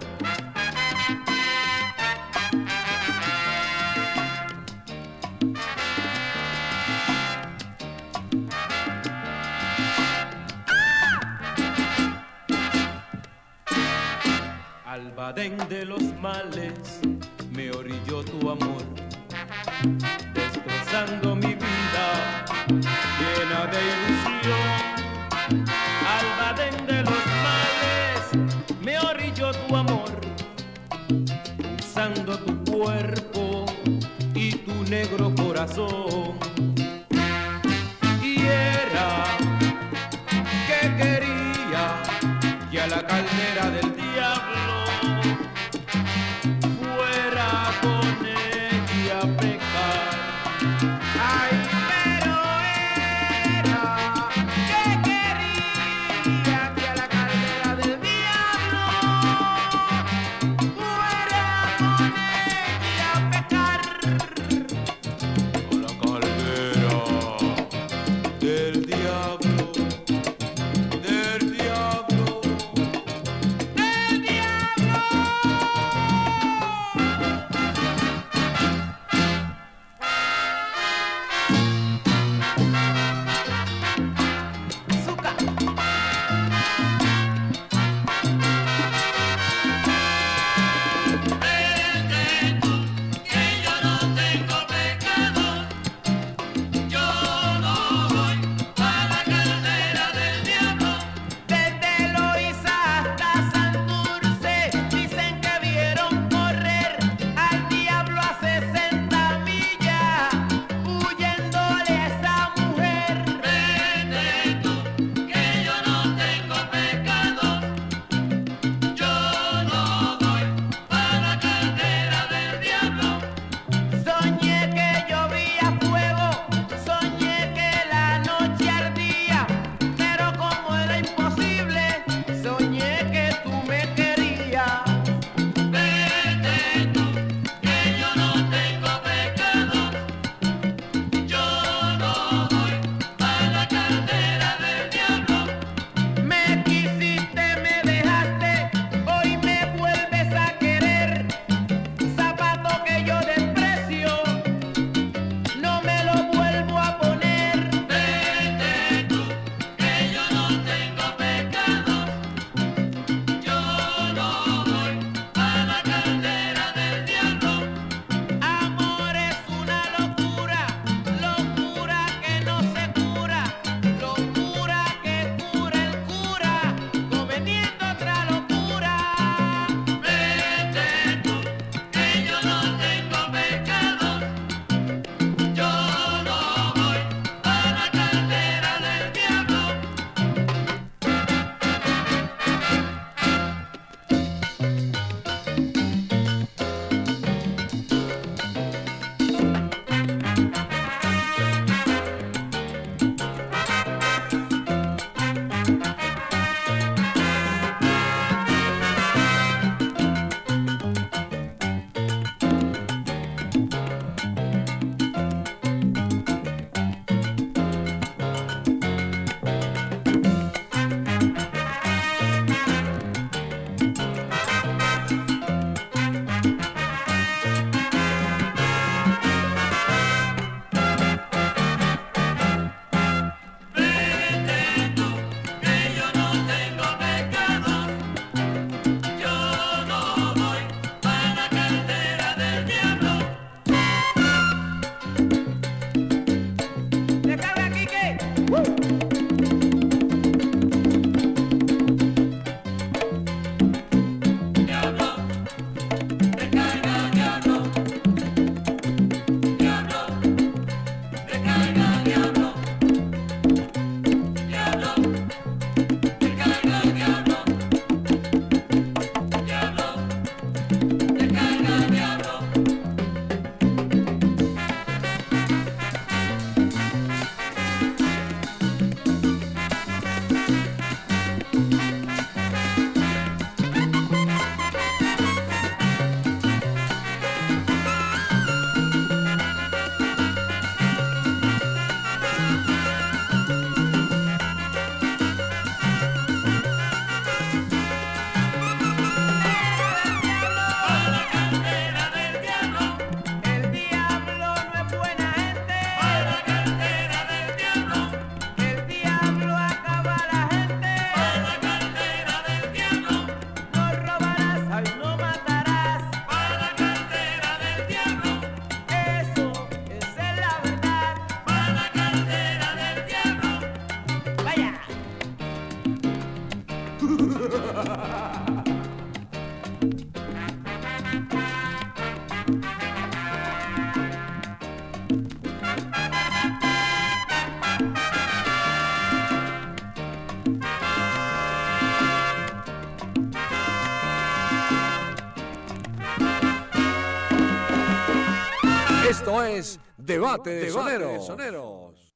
Debate 350.08 350.50
de 350.50 350.70
Soneros. 350.70 352.14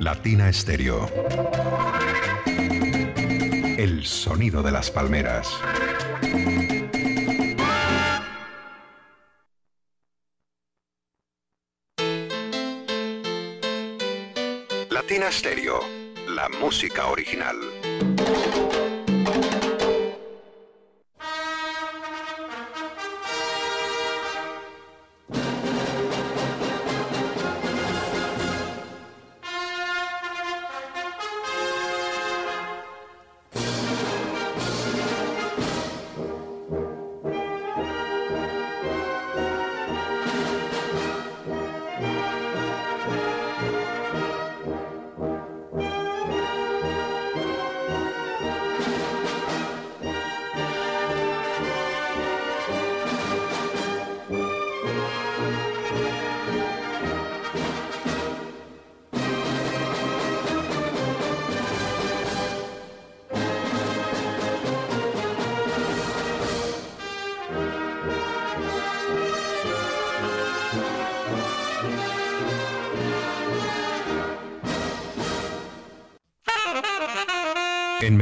Latina 0.00 0.48
Estéreo. 0.48 1.06
El 3.76 4.06
sonido 4.06 4.62
de 4.62 4.72
las 4.72 4.90
palmeras. 4.90 5.50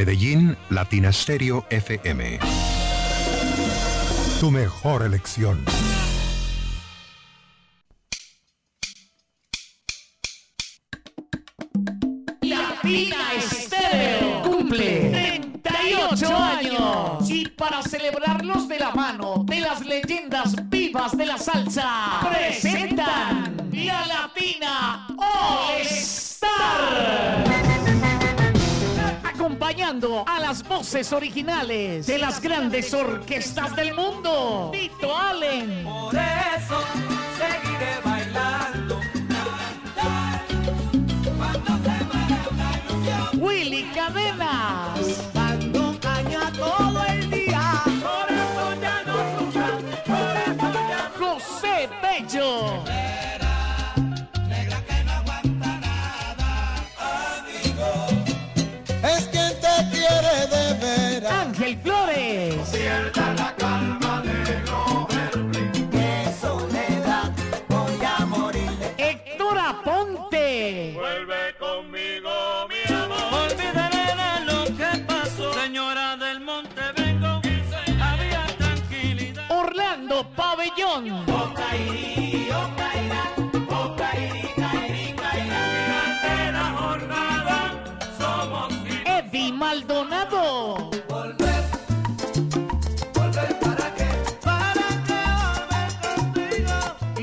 Medellín, 0.05 0.57
Latina 0.69 1.13
Stereo 1.13 1.65
FM. 1.71 2.41
Tu 4.41 4.51
mejor 4.51 5.03
elección. 5.05 5.65
Voces 30.93 31.13
originales 31.15 32.07
de 32.07 32.19
las 32.19 32.43
grandes 32.43 32.93
orquestas 32.93 33.75
del 33.75 33.95
mundo. 33.95 34.69
Tito 34.75 35.17
Allen. 35.17 35.85
Por 35.85 36.15
eso 36.15 36.85
seguiré 37.39 37.99
bailando. 38.05 39.01
Willy 43.39 43.85
Cadenas. 43.95 44.62
Somos 88.19 88.73
Eddie 89.07 89.53
Maldonado. 89.55 90.91
Volver. 91.09 91.65
Volver 93.15 93.59
para 93.59 93.95
qué? 93.95 94.11
Para 94.43 94.89
que 95.07 95.23
volver 95.49 95.93
contigo. 96.03 96.77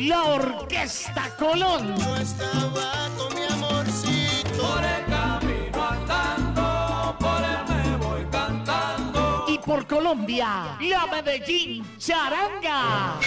La 0.07 0.23
Orquesta 0.23 1.29
Colón. 1.37 1.95
Yo 1.95 2.17
estaba 2.17 3.07
con 3.15 3.35
mi 3.35 3.43
amorcito. 3.43 4.63
Por 4.63 4.83
el 4.83 5.05
camino 5.05 5.89
andando. 5.89 7.15
Por 7.19 7.41
él 7.43 7.63
me 7.69 7.97
voy 7.97 8.25
cantando. 8.31 9.45
Y 9.47 9.59
por 9.59 9.85
Colombia, 9.85 10.75
la 10.79 11.05
Medellín 11.05 11.85
Charanga. 11.99 13.19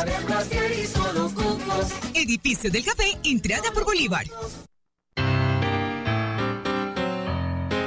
Edificio 2.13 2.71
del 2.71 2.83
Café, 2.83 3.17
entrada 3.23 3.71
por 3.73 3.85
Bolívar. 3.85 4.25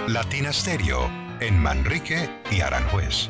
Latina 0.08 0.52
Stereo, 0.52 1.10
en 1.40 1.58
Manrique 1.58 2.30
y 2.50 2.60
Aranjuez. 2.60 3.28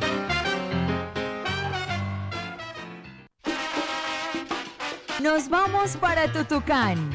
Nos 5.22 5.48
vamos 5.48 5.96
para 5.96 6.32
Tutucán. 6.32 7.10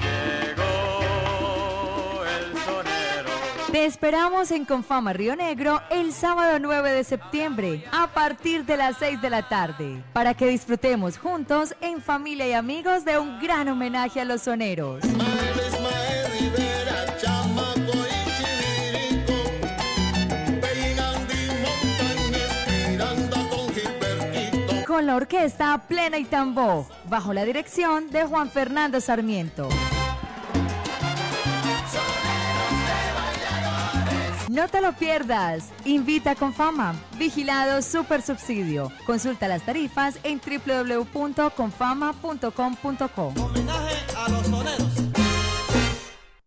Te 3.72 3.86
esperamos 3.86 4.52
en 4.52 4.66
Confama 4.66 5.14
Río 5.14 5.38
Negro 5.38 5.82
el 5.90 6.12
sábado 6.12 6.60
9 6.60 6.92
de 6.92 7.04
septiembre 7.06 7.86
a 7.92 8.08
partir 8.08 8.66
de 8.66 8.76
las 8.76 8.98
6 8.98 9.22
de 9.22 9.30
la 9.30 9.48
tarde 9.48 10.04
para 10.12 10.34
que 10.34 10.48
disfrutemos 10.48 11.18
juntos 11.18 11.76
en 11.80 12.02
familia 12.02 12.46
y 12.46 12.54
amigos 12.54 13.06
de 13.06 13.18
un 13.18 13.40
gran 13.40 13.70
homenaje 13.70 14.20
a 14.20 14.26
los 14.26 14.42
soneros. 14.44 15.02
La 25.06 25.18
orquesta 25.18 25.78
Plena 25.88 26.18
y 26.18 26.24
Tambó, 26.24 26.88
bajo 27.10 27.34
la 27.34 27.44
dirección 27.44 28.10
de 28.10 28.24
Juan 28.24 28.50
Fernando 28.50 29.02
Sarmiento. 29.02 29.68
No 34.50 34.68
te 34.68 34.82
lo 34.82 34.94
pierdas. 34.94 35.70
Invita 35.84 36.36
con 36.36 36.54
fama. 36.54 36.96
Vigilado 37.18 37.82
Super 37.82 38.22
Subsidio. 38.22 38.92
Consulta 39.06 39.48
las 39.48 39.64
tarifas 39.64 40.20
en 40.24 40.40
www.confama.com.co. 40.40 43.34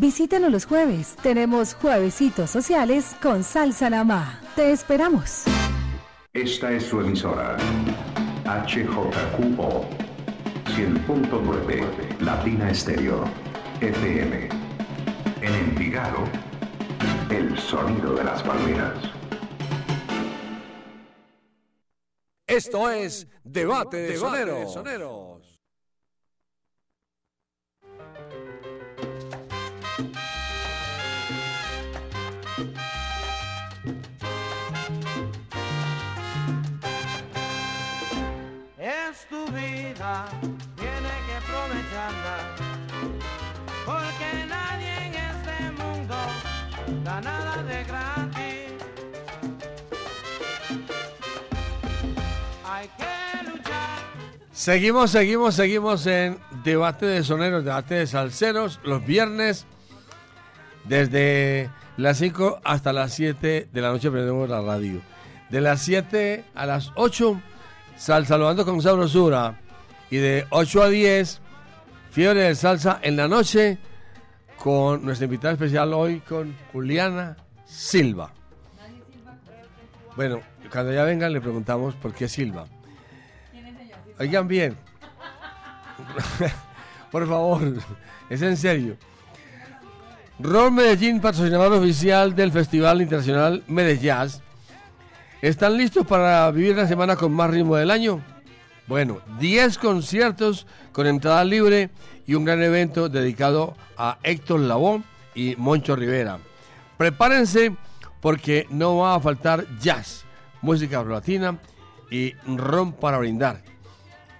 Visítanos 0.00 0.50
los 0.50 0.64
jueves. 0.64 1.14
Tenemos 1.22 1.74
juevesitos 1.74 2.48
sociales 2.48 3.14
con 3.20 3.44
salsa 3.44 3.90
namá. 3.90 4.40
Te 4.56 4.72
esperamos. 4.72 5.44
Esta 6.32 6.72
es 6.72 6.84
su 6.84 7.02
emisora. 7.02 7.58
HJQO 8.46 9.84
100.9 10.74 12.18
Latina 12.20 12.70
Estéreo 12.70 13.24
FM. 13.82 14.48
En 15.42 15.54
Envigado, 15.54 16.24
el 17.28 17.58
sonido 17.58 18.14
de 18.14 18.24
las 18.24 18.42
palmeras. 18.42 18.96
Esto 22.46 22.88
es 22.88 23.28
Debate 23.44 23.98
de 23.98 24.16
Soneros. 24.16 25.39
Vida, 39.50 40.26
tiene 40.76 41.12
que 41.26 41.34
aprovecharla, 41.42 42.56
porque 43.84 44.46
nadie 44.48 45.06
en 45.06 45.14
este 45.14 45.82
mundo 45.82 46.14
da 47.04 47.20
nada 47.20 47.62
de 47.62 47.84
gratis. 47.84 48.72
Hay 52.64 52.88
que 52.96 53.50
luchar. 53.50 53.98
Seguimos, 54.52 55.10
seguimos, 55.10 55.54
seguimos 55.54 56.06
en 56.06 56.38
Debate 56.64 57.06
de 57.06 57.24
Soneros, 57.24 57.64
Debate 57.64 57.94
de 57.94 58.06
Salseros, 58.06 58.80
los 58.84 59.04
viernes, 59.04 59.66
desde 60.84 61.70
las 61.96 62.18
5 62.18 62.60
hasta 62.64 62.92
las 62.92 63.12
7 63.14 63.68
de 63.72 63.80
la 63.80 63.90
noche 63.90 64.10
prendemos 64.10 64.48
la 64.48 64.60
radio. 64.60 65.00
De 65.50 65.60
las 65.60 65.82
7 65.82 66.44
a 66.54 66.66
las 66.66 66.92
8, 66.94 67.40
sal, 68.00 68.26
saludando 68.26 68.64
con 68.64 68.80
sabrosura. 68.82 69.60
Y 70.10 70.16
de 70.16 70.46
8 70.50 70.82
a 70.82 70.88
10, 70.88 71.40
fiebre 72.10 72.40
de 72.40 72.54
salsa 72.54 72.98
en 73.02 73.16
la 73.16 73.28
noche, 73.28 73.78
con 74.56 75.04
nuestra 75.04 75.26
invitada 75.26 75.52
especial 75.52 75.92
hoy, 75.92 76.20
con 76.20 76.56
Juliana 76.72 77.36
Silva. 77.64 78.32
Bueno, 80.16 80.40
cuando 80.72 80.92
ya 80.92 81.04
vengan 81.04 81.32
le 81.32 81.40
preguntamos 81.40 81.94
por 81.94 82.12
qué 82.12 82.28
Silva. 82.28 82.66
Oigan 84.18 84.48
bien. 84.48 84.76
Por 87.10 87.26
favor, 87.28 87.62
es 88.28 88.42
en 88.42 88.56
serio. 88.56 88.96
Ron 90.38 90.74
Medellín, 90.74 91.20
patrocinador 91.20 91.72
oficial 91.72 92.34
del 92.34 92.52
Festival 92.52 93.02
Internacional 93.02 93.62
Medellín. 93.66 94.40
¿Están 95.42 95.78
listos 95.78 96.06
para 96.06 96.50
vivir 96.50 96.76
la 96.76 96.86
semana 96.86 97.16
con 97.16 97.32
más 97.32 97.48
ritmo 97.48 97.74
del 97.74 97.90
año? 97.90 98.22
Bueno, 98.86 99.20
10 99.38 99.78
conciertos 99.78 100.66
con 100.92 101.06
entrada 101.06 101.42
libre 101.44 101.88
y 102.26 102.34
un 102.34 102.44
gran 102.44 102.62
evento 102.62 103.08
dedicado 103.08 103.74
a 103.96 104.18
Héctor 104.22 104.60
Lavoe 104.60 105.02
y 105.34 105.54
Moncho 105.56 105.96
Rivera. 105.96 106.40
Prepárense 106.98 107.74
porque 108.20 108.66
no 108.68 108.98
va 108.98 109.14
a 109.14 109.20
faltar 109.20 109.64
jazz, 109.78 110.26
música 110.60 111.02
latina 111.02 111.58
y 112.10 112.34
ron 112.44 112.92
para 112.92 113.16
brindar. 113.16 113.62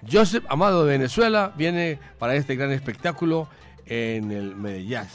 Joseph 0.09 0.45
Amado 0.49 0.85
de 0.85 0.99
Venezuela 0.99 1.51
viene 1.55 1.97
para 2.19 2.35
este 2.35 2.55
gran 2.55 2.71
espectáculo 2.71 3.47
en 3.87 4.29
el 4.29 4.55
Medellín, 4.55 5.07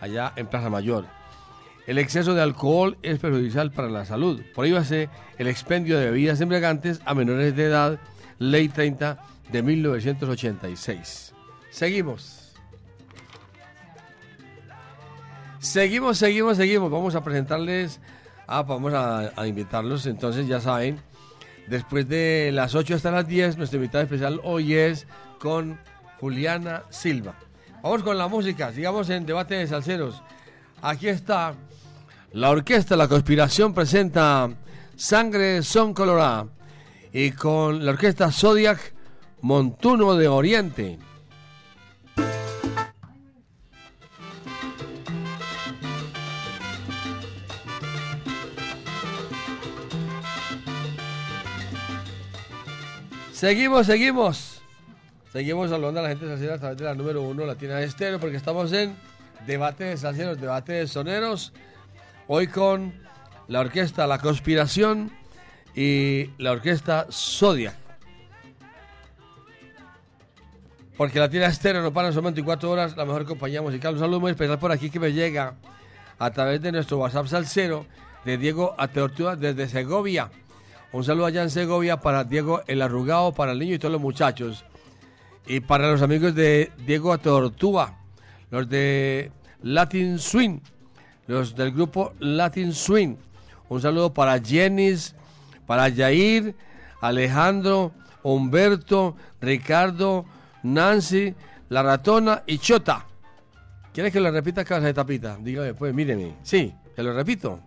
allá 0.00 0.32
en 0.36 0.46
Plaza 0.46 0.70
Mayor. 0.70 1.19
El 1.90 1.98
exceso 1.98 2.34
de 2.34 2.40
alcohol 2.40 2.96
es 3.02 3.18
perjudicial 3.18 3.72
para 3.72 3.88
la 3.88 4.04
salud. 4.04 4.40
Prohíbase 4.54 5.08
el 5.38 5.48
expendio 5.48 5.98
de 5.98 6.04
bebidas 6.04 6.40
embriagantes 6.40 7.00
a 7.04 7.14
menores 7.14 7.56
de 7.56 7.64
edad, 7.64 7.98
Ley 8.38 8.68
30 8.68 9.18
de 9.50 9.60
1986. 9.60 11.34
Seguimos. 11.70 12.52
Seguimos, 15.58 16.18
seguimos, 16.18 16.58
seguimos. 16.58 16.92
Vamos 16.92 17.16
a 17.16 17.24
presentarles, 17.24 17.98
ah, 18.46 18.62
vamos 18.62 18.94
a, 18.94 19.32
a 19.34 19.48
invitarlos. 19.48 20.06
Entonces, 20.06 20.46
ya 20.46 20.60
saben, 20.60 21.00
después 21.66 22.08
de 22.08 22.52
las 22.54 22.76
8 22.76 22.94
hasta 22.94 23.10
las 23.10 23.26
10, 23.26 23.56
nuestra 23.56 23.78
invitada 23.78 24.04
especial 24.04 24.40
hoy 24.44 24.74
es 24.74 25.08
con 25.40 25.76
Juliana 26.20 26.84
Silva. 26.90 27.34
Vamos 27.82 28.04
con 28.04 28.16
la 28.16 28.28
música, 28.28 28.72
sigamos 28.72 29.10
en 29.10 29.26
debate 29.26 29.56
de 29.56 29.66
salseros. 29.66 30.22
Aquí 30.82 31.08
está 31.08 31.54
la 32.32 32.50
orquesta 32.50 32.96
La 32.96 33.06
Conspiración 33.06 33.74
presenta 33.74 34.48
Sangre 34.96 35.62
Son 35.62 35.92
Colorada 35.92 36.46
y 37.12 37.32
con 37.32 37.84
la 37.84 37.92
orquesta 37.92 38.32
Zodiac 38.32 38.94
Montuno 39.42 40.14
de 40.14 40.28
Oriente. 40.28 40.98
Seguimos, 53.32 53.86
seguimos. 53.86 54.62
Seguimos 55.32 55.70
saludando 55.70 56.00
a 56.00 56.02
la 56.04 56.08
gente 56.10 56.26
salsera 56.26 56.54
a 56.54 56.58
través 56.58 56.78
de 56.78 56.84
la 56.84 56.94
número 56.94 57.22
uno 57.22 57.44
Latina 57.44 57.76
de 57.76 57.84
Estéreo 57.84 58.18
porque 58.18 58.36
estamos 58.36 58.72
en 58.72 58.94
debate 59.46 59.84
de 59.84 59.96
salseros, 59.96 60.40
debate 60.40 60.72
de 60.72 60.86
soneros. 60.86 61.52
Hoy 62.26 62.46
con 62.46 62.92
la 63.48 63.60
orquesta 63.60 64.06
La 64.06 64.18
Conspiración 64.18 65.10
y 65.74 66.30
la 66.38 66.52
orquesta 66.52 67.06
Zodiac. 67.10 67.74
Porque 70.96 71.18
Latina 71.18 71.46
Estéreo 71.46 71.82
no 71.82 71.92
para 71.92 72.12
son 72.12 72.24
24 72.24 72.70
horas, 72.70 72.96
la 72.96 73.06
mejor 73.06 73.24
compañía 73.24 73.62
musical. 73.62 73.94
Un 73.94 74.00
saludo 74.00 74.20
muy 74.20 74.32
especial 74.32 74.58
por 74.58 74.70
aquí 74.70 74.90
que 74.90 75.00
me 75.00 75.12
llega 75.12 75.54
a 76.18 76.30
través 76.30 76.60
de 76.60 76.72
nuestro 76.72 76.98
WhatsApp 76.98 77.26
salsero 77.26 77.86
de 78.24 78.36
Diego 78.36 78.74
Ateortúa 78.76 79.34
desde 79.34 79.66
Segovia. 79.66 80.30
Un 80.92 81.04
saludo 81.04 81.26
allá 81.26 81.42
en 81.42 81.50
Segovia 81.50 82.00
para 82.00 82.24
Diego 82.24 82.62
el 82.66 82.82
Arrugado, 82.82 83.32
para 83.32 83.52
el 83.52 83.58
niño 83.60 83.76
y 83.76 83.78
todos 83.78 83.92
los 83.92 84.00
muchachos. 84.00 84.64
Y 85.46 85.60
para 85.60 85.90
los 85.90 86.02
amigos 86.02 86.34
de 86.34 86.70
Diego 86.84 87.12
Ateortúa, 87.12 87.99
los 88.50 88.68
de 88.68 89.30
Latin 89.62 90.18
Swing, 90.18 90.58
los 91.26 91.54
del 91.54 91.72
grupo 91.72 92.14
Latin 92.18 92.72
Swing. 92.72 93.16
Un 93.68 93.80
saludo 93.80 94.12
para 94.12 94.40
Jenis, 94.40 95.14
para 95.66 95.88
Yair, 95.88 96.54
Alejandro, 97.00 97.92
Humberto, 98.22 99.16
Ricardo, 99.40 100.24
Nancy, 100.62 101.34
La 101.68 101.82
Ratona 101.82 102.42
y 102.46 102.58
Chota. 102.58 103.06
¿Quieres 103.92 104.12
que 104.12 104.20
lo 104.20 104.30
repita 104.30 104.64
cabeza 104.64 104.86
de 104.86 104.94
tapita? 104.94 105.36
Dígame, 105.40 105.74
pues 105.74 105.94
míreme. 105.94 106.34
Sí, 106.42 106.74
que 106.94 107.02
lo 107.02 107.12
repito. 107.12 107.60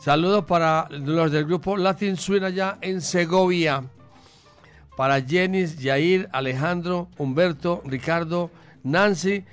Saludos 0.00 0.44
para 0.44 0.88
los 0.90 1.32
del 1.32 1.44
grupo 1.44 1.76
Latin 1.76 2.16
Swing 2.16 2.42
allá 2.42 2.78
en 2.80 3.00
Segovia. 3.00 3.82
Para 4.96 5.20
Jenis, 5.20 5.78
Yair, 5.78 6.28
Alejandro, 6.32 7.08
Humberto, 7.18 7.82
Ricardo, 7.84 8.50
Nancy, 8.82 9.44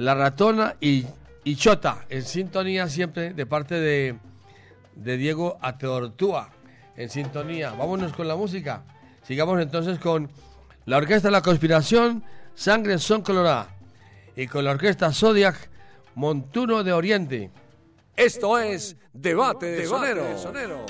La 0.00 0.14
Ratona 0.14 0.76
y, 0.80 1.04
y 1.44 1.56
Chota. 1.56 2.06
En 2.08 2.22
sintonía 2.22 2.88
siempre 2.88 3.34
de 3.34 3.44
parte 3.44 3.74
de, 3.74 4.16
de 4.96 5.16
Diego 5.18 5.58
Ateortúa. 5.60 6.48
En 6.96 7.10
sintonía. 7.10 7.72
Vámonos 7.72 8.14
con 8.14 8.26
la 8.26 8.34
música. 8.34 8.82
Sigamos 9.22 9.60
entonces 9.60 9.98
con 9.98 10.30
la 10.86 10.96
Orquesta 10.96 11.30
La 11.30 11.42
Conspiración, 11.42 12.24
Sangre 12.54 12.98
Son 12.98 13.20
Colorada. 13.20 13.76
Y 14.36 14.46
con 14.46 14.64
la 14.64 14.70
Orquesta 14.70 15.12
Zodiac, 15.12 15.68
Montuno 16.14 16.82
de 16.82 16.94
Oriente. 16.94 17.50
Esto 18.16 18.58
es 18.58 18.96
Debate 19.12 19.66
de 19.66 19.86
Sonero. 19.86 20.86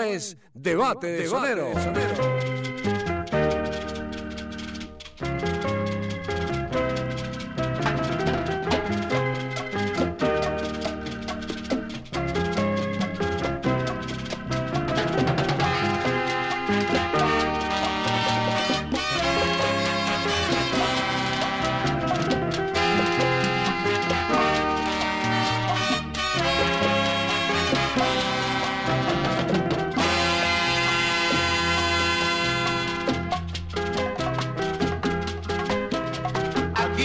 Es 0.00 0.36
Debate 0.54 1.06
de 1.06 1.26
Sonero. 1.26 2.35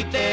Convite 0.02 0.31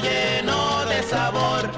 lleno 0.00 0.84
de 0.86 1.02
sabor 1.02 1.70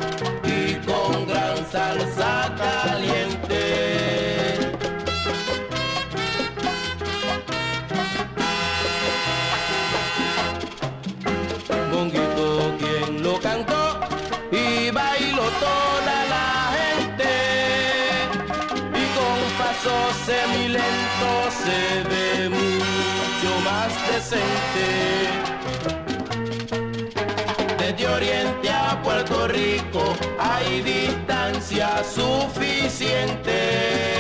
y 0.45 0.75
con 0.87 1.27
gran 1.27 1.57
salsa 1.71 2.55
caliente. 2.57 3.61
Bonguito 11.93 12.75
quien 12.79 13.23
lo 13.23 13.41
cantó 13.41 14.01
y 14.51 14.91
bailó 14.91 15.45
toda 15.67 16.25
la 16.35 16.73
gente 16.79 17.33
y 19.01 19.05
con 19.17 19.39
pasos 19.59 20.17
semilentos 20.27 21.55
se 21.65 21.81
ve 22.11 22.49
mucho 22.49 23.51
más 23.65 23.91
decente. 24.13 25.50
Hay 30.39 30.83
distancia 30.83 32.03
suficiente. 32.05 34.20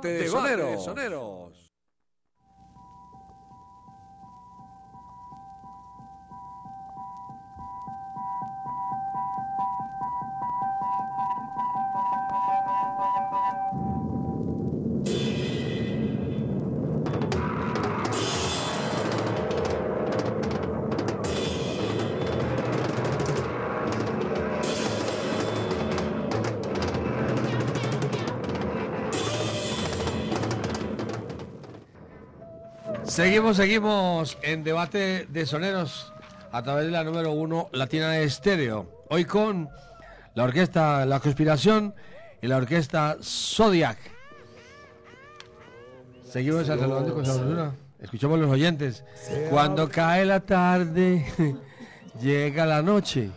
Debate 0.00 0.18
de 0.18 0.28
Soneros. 0.28 1.27
Seguimos, 33.18 33.56
seguimos 33.56 34.38
en 34.42 34.62
debate 34.62 35.26
de 35.28 35.44
soneros 35.44 36.12
a 36.52 36.62
través 36.62 36.84
de 36.84 36.92
la 36.92 37.02
número 37.02 37.32
uno 37.32 37.68
Latina 37.72 38.10
de 38.10 38.22
Estéreo. 38.22 39.06
Hoy 39.10 39.24
con 39.24 39.68
la 40.36 40.44
orquesta 40.44 41.04
La 41.04 41.18
Conspiración 41.18 41.96
y 42.40 42.46
la 42.46 42.58
orquesta 42.58 43.16
Zodiac. 43.20 43.98
Seguimos 46.22 46.68
saludando 46.68 47.12
con 47.12 47.26
sabrosura. 47.26 47.72
Escuchamos 47.98 48.38
los 48.38 48.50
oyentes. 48.50 49.04
Cuando 49.50 49.88
cae 49.88 50.24
la 50.24 50.38
tarde, 50.38 51.26
llega 52.20 52.66
la 52.66 52.82
noche. 52.82 53.32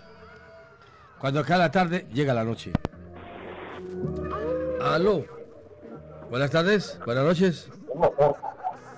Cuando 1.18 1.44
cae 1.44 1.58
la 1.58 1.72
tarde, 1.72 2.06
llega 2.14 2.36
la 2.36 2.44
noche. 2.44 2.72
Aló. 4.80 5.26
Buenas 6.30 6.52
tardes, 6.52 7.00
buenas 7.04 7.24
noches. 7.24 7.68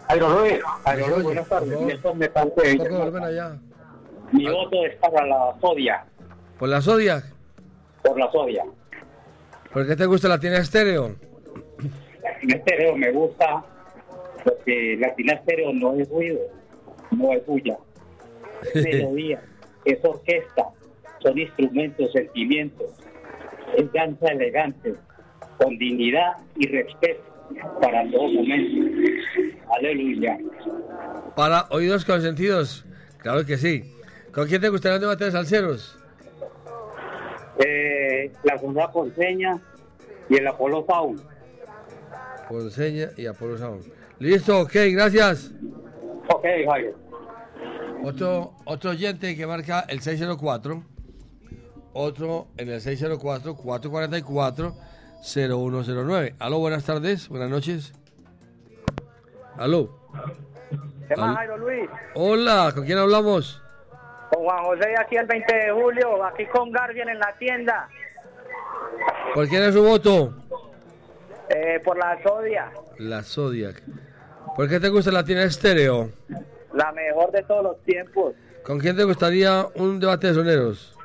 Jairo 0.08 0.30
Luis, 0.40 0.60
Jairo 0.86 1.08
Luis, 1.08 1.24
buenas 1.24 1.48
tardes. 1.50 1.80
Villanueva. 1.80 3.10
ven 3.10 3.24
allá. 3.24 3.58
Mi 4.32 4.48
voto 4.50 4.86
es 4.86 4.96
para 4.96 5.26
la 5.26 5.56
Sodia, 5.62 6.06
¿Por 6.58 6.70
la 6.70 6.82
Zodiac? 6.82 7.24
por 8.04 8.18
la 8.20 8.32
Sodia. 8.32 8.64
¿Por 9.72 9.88
qué 9.88 9.96
te 9.96 10.06
gusta 10.06 10.28
la 10.28 10.40
tienda 10.40 10.60
estéreo? 10.60 11.16
En 12.42 12.52
estéreo 12.52 12.96
me 12.96 13.12
gusta 13.12 13.64
porque 14.44 14.98
Latina 15.00 15.34
estéreo 15.34 15.72
no 15.74 15.94
es 15.96 16.10
ruido, 16.10 16.40
no 17.12 17.32
es 17.32 17.46
bulla, 17.46 17.78
es 18.74 18.84
melodía, 18.84 19.42
es 19.86 20.04
orquesta, 20.04 20.68
son 21.20 21.38
instrumentos, 21.40 22.12
sentimientos, 22.12 22.88
es 23.78 23.92
danza 23.94 24.28
elegante, 24.28 24.96
con 25.58 25.78
dignidad 25.78 26.34
y 26.58 26.68
respeto 26.68 27.24
para 27.82 28.10
todo 28.12 28.28
momento. 28.30 28.92
Aleluya. 29.78 30.38
Para 31.36 31.68
oídos 31.70 32.06
consentidos, 32.06 32.86
claro 33.18 33.46
que 33.46 33.58
sí. 33.58 33.94
¿Con 34.34 34.48
quién 34.48 34.62
te 34.62 34.70
gustaría 34.70 34.96
un 34.96 35.02
debate 35.02 35.26
de 35.26 35.32
salseros? 35.32 35.98
Eh, 37.64 38.32
la 38.44 38.58
Sonora 38.58 38.92
Ponceña 38.92 39.62
y 40.30 40.36
el 40.36 40.48
Apolo 40.48 40.86
Sound. 40.88 41.22
Ponceña 42.50 43.10
y 43.18 43.26
Apolo 43.26 43.58
Sound. 43.58 43.92
Listo, 44.20 44.62
ok, 44.62 44.74
gracias. 44.92 45.52
Ok, 46.34 46.46
Jairo. 46.68 46.94
Otro, 48.04 48.54
otro 48.66 48.92
oyente 48.92 49.36
que 49.36 49.48
marca 49.48 49.86
el 49.88 50.02
604. 50.02 50.84
Otro 51.94 52.48
en 52.58 52.70
el 52.70 52.82
604-444-0109. 55.24 56.36
Aló, 56.40 56.60
buenas 56.60 56.84
tardes, 56.86 57.30
buenas 57.30 57.50
noches. 57.50 57.94
Aló. 59.58 59.90
¿Qué 61.08 61.16
más, 61.16 61.36
Jairo 61.38 61.58
Luis? 61.58 61.90
Hola, 62.16 62.72
¿con 62.76 62.86
quién 62.86 62.98
hablamos? 62.98 63.62
Con 64.32 64.44
Juan 64.44 64.64
José 64.66 64.94
aquí 65.00 65.16
el 65.16 65.26
20 65.26 65.56
de 65.56 65.72
julio, 65.72 66.24
aquí 66.26 66.46
con 66.48 66.72
Guardian 66.72 67.08
en 67.10 67.20
la 67.20 67.32
tienda, 67.40 67.88
¿Por 69.34 69.48
quién 69.48 69.64
es 69.64 69.74
su 69.74 69.84
voto? 69.84 70.34
eh, 71.50 71.80
por 71.84 71.98
la 71.98 72.22
Sodia, 72.24 72.72
La 72.98 73.22
Zodiac. 73.24 73.82
¿Por 74.56 74.68
qué 74.70 74.80
te 74.80 74.90
gusta 74.90 75.12
la 75.12 75.24
tienda 75.24 75.44
estéreo? 75.46 76.10
la 76.74 76.92
mejor 76.92 77.32
de 77.32 77.44
todos 77.44 77.64
los 77.64 77.82
tiempos, 77.84 78.34
¿Con 78.64 78.80
quién 78.80 78.96
te 78.98 79.04
gustaría 79.04 79.68
un 79.76 80.00
debate 80.00 80.28
de 80.28 80.34
soneros? 80.34 80.98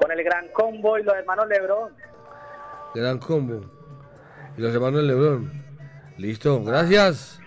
con 0.00 0.12
el 0.12 0.22
gran 0.22 0.46
combo 0.48 0.98
y 0.98 1.02
los 1.02 1.14
hermanos 1.16 1.48
Lebrón. 1.48 1.92
Gran 2.96 3.18
combo. 3.18 3.60
Y 4.56 4.62
los 4.62 4.74
hermanos 4.74 5.02
Lebrón. 5.02 5.52
Listo, 6.16 6.64
gracias. 6.64 7.38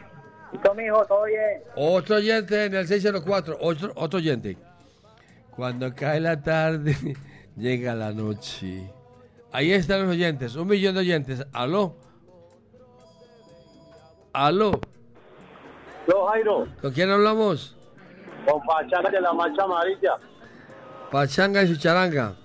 Listo, 0.51 0.75
mijo, 0.75 1.03
todo 1.05 1.23
bien. 1.23 1.63
Otro 1.75 2.17
oyente 2.17 2.65
en 2.65 2.75
el 2.75 2.87
604. 2.87 3.57
Otro, 3.59 3.91
otro 3.95 4.17
oyente. 4.19 4.55
Cuando 5.55 5.91
cae 5.95 6.19
la 6.19 6.39
tarde, 6.39 6.95
llega 7.57 7.95
la 7.95 8.11
noche. 8.13 8.91
Ahí 9.51 9.71
están 9.71 10.03
los 10.03 10.11
oyentes. 10.11 10.55
Un 10.55 10.67
millón 10.67 10.93
de 10.93 10.99
oyentes. 10.99 11.43
Aló. 11.51 11.95
Aló. 14.31 14.79
Yo, 16.07 16.27
Jairo, 16.27 16.67
¿Con 16.79 16.91
quién 16.91 17.09
hablamos? 17.09 17.75
con 18.45 18.61
Pachanga 18.67 19.09
de 19.09 19.19
la 19.21 19.33
Marcha 19.33 19.63
Amarilla. 19.63 20.11
Pachanga 21.11 21.63
y 21.63 21.67
su 21.67 21.77
charanga. 21.77 22.35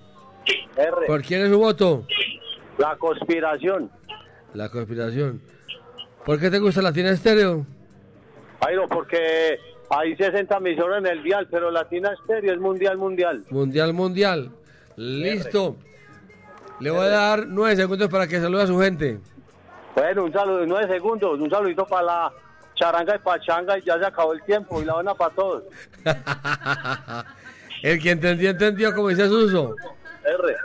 R. 0.75 1.05
¿Por 1.05 1.21
quién 1.21 1.43
es 1.43 1.49
su 1.51 1.59
voto? 1.59 2.05
La 2.77 2.95
conspiración. 2.97 3.91
La 4.53 4.69
conspiración. 4.69 5.41
¿Por 6.25 6.39
qué 6.39 6.49
te 6.49 6.59
gusta 6.59 6.81
la 6.81 6.91
tienda 6.91 7.11
estéreo? 7.11 7.65
Jairo, 8.61 8.87
porque 8.89 9.59
hay 9.89 10.15
60 10.15 10.57
emisoras 10.57 10.99
en 10.99 11.07
el 11.07 11.23
dial, 11.23 11.47
pero 11.49 11.69
Latina 11.71 12.13
Estéreo 12.13 12.53
es 12.53 12.59
mundial, 12.59 12.97
mundial. 12.97 13.45
Mundial, 13.49 13.93
mundial. 13.93 14.51
Listo. 14.95 15.75
Le 16.79 16.89
voy 16.89 17.05
a 17.05 17.09
dar 17.09 17.47
nueve 17.47 17.75
segundos 17.75 18.09
para 18.09 18.27
que 18.27 18.39
salude 18.39 18.63
a 18.63 18.67
su 18.67 18.79
gente. 18.79 19.19
Bueno, 19.95 20.25
un 20.25 20.33
saludo, 20.33 20.65
nueve 20.65 20.91
segundos, 20.93 21.39
un 21.39 21.49
saludito 21.49 21.85
para 21.85 22.03
la 22.03 22.33
charanga 22.75 23.15
y 23.15 23.19
pachanga 23.19 23.77
y 23.77 23.81
ya 23.83 23.97
se 23.97 24.05
acabó 24.05 24.33
el 24.33 24.41
tiempo 24.43 24.81
y 24.81 24.85
la 24.85 24.95
buena 24.95 25.13
para 25.13 25.33
todos. 25.33 25.63
El 27.83 28.01
que 28.01 28.11
entendió, 28.11 28.49
entendió, 28.49 28.95
como 28.95 29.09
dice 29.09 29.27
Suso. 29.27 29.75
R. 30.23 30.55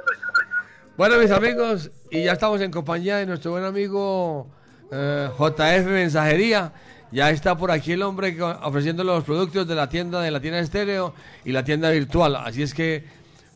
Bueno, 0.96 1.18
mis 1.18 1.30
amigos, 1.30 1.90
y 2.10 2.24
ya 2.24 2.32
estamos 2.32 2.60
en 2.60 2.70
compañía 2.70 3.16
de 3.16 3.26
nuestro 3.26 3.52
buen 3.52 3.64
amigo 3.64 4.46
eh, 4.90 5.28
JF 5.38 5.86
Mensajería. 5.86 6.72
Ya 7.12 7.30
está 7.30 7.56
por 7.56 7.70
aquí 7.70 7.92
el 7.92 8.02
hombre 8.02 8.36
ofreciendo 8.62 9.02
los 9.02 9.24
productos 9.24 9.66
de 9.66 9.74
la 9.74 9.88
tienda 9.88 10.20
de 10.20 10.30
la 10.30 10.40
tienda 10.40 10.60
estéreo 10.60 11.12
y 11.44 11.52
la 11.52 11.64
tienda 11.64 11.90
virtual. 11.90 12.36
Así 12.36 12.62
es 12.62 12.72
que, 12.72 13.04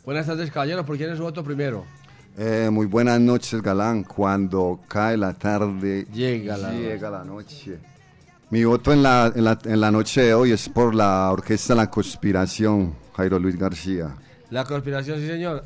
buenas 0.05 0.27
tardes, 0.27 0.51
caballeros. 0.51 0.85
¿Por 0.85 0.97
quién 0.97 1.11
es 1.11 1.19
su 1.19 1.23
voto 1.23 1.45
primero? 1.45 1.85
Eh, 2.37 2.69
muy 2.73 2.87
buenas 2.87 3.21
noches, 3.21 3.63
Galán. 3.63 4.03
Cuando 4.03 4.81
cae 4.89 5.17
la 5.17 5.35
tarde, 5.35 6.07
llega 6.13 6.57
la 6.57 6.73
llega 6.73 7.11
la 7.11 7.25
noche. 7.25 7.79
Mi 8.51 8.65
voto 8.65 8.93
en 8.93 9.03
la, 9.05 9.33
en, 9.35 9.45
la, 9.45 9.59
en 9.65 9.81
la 9.81 9.91
noche 9.91 10.23
de 10.23 10.35
hoy 10.35 10.51
es 10.53 10.69
por 10.69 10.95
la 10.95 11.31
orquesta 11.31 11.75
La 11.77 11.91
Conspiración, 11.91 12.95
Jairo 13.17 13.39
Luis 13.39 13.57
García. 13.57 14.17
La 14.51 14.65
conspiración, 14.65 15.19
sí, 15.19 15.27
señor. 15.27 15.65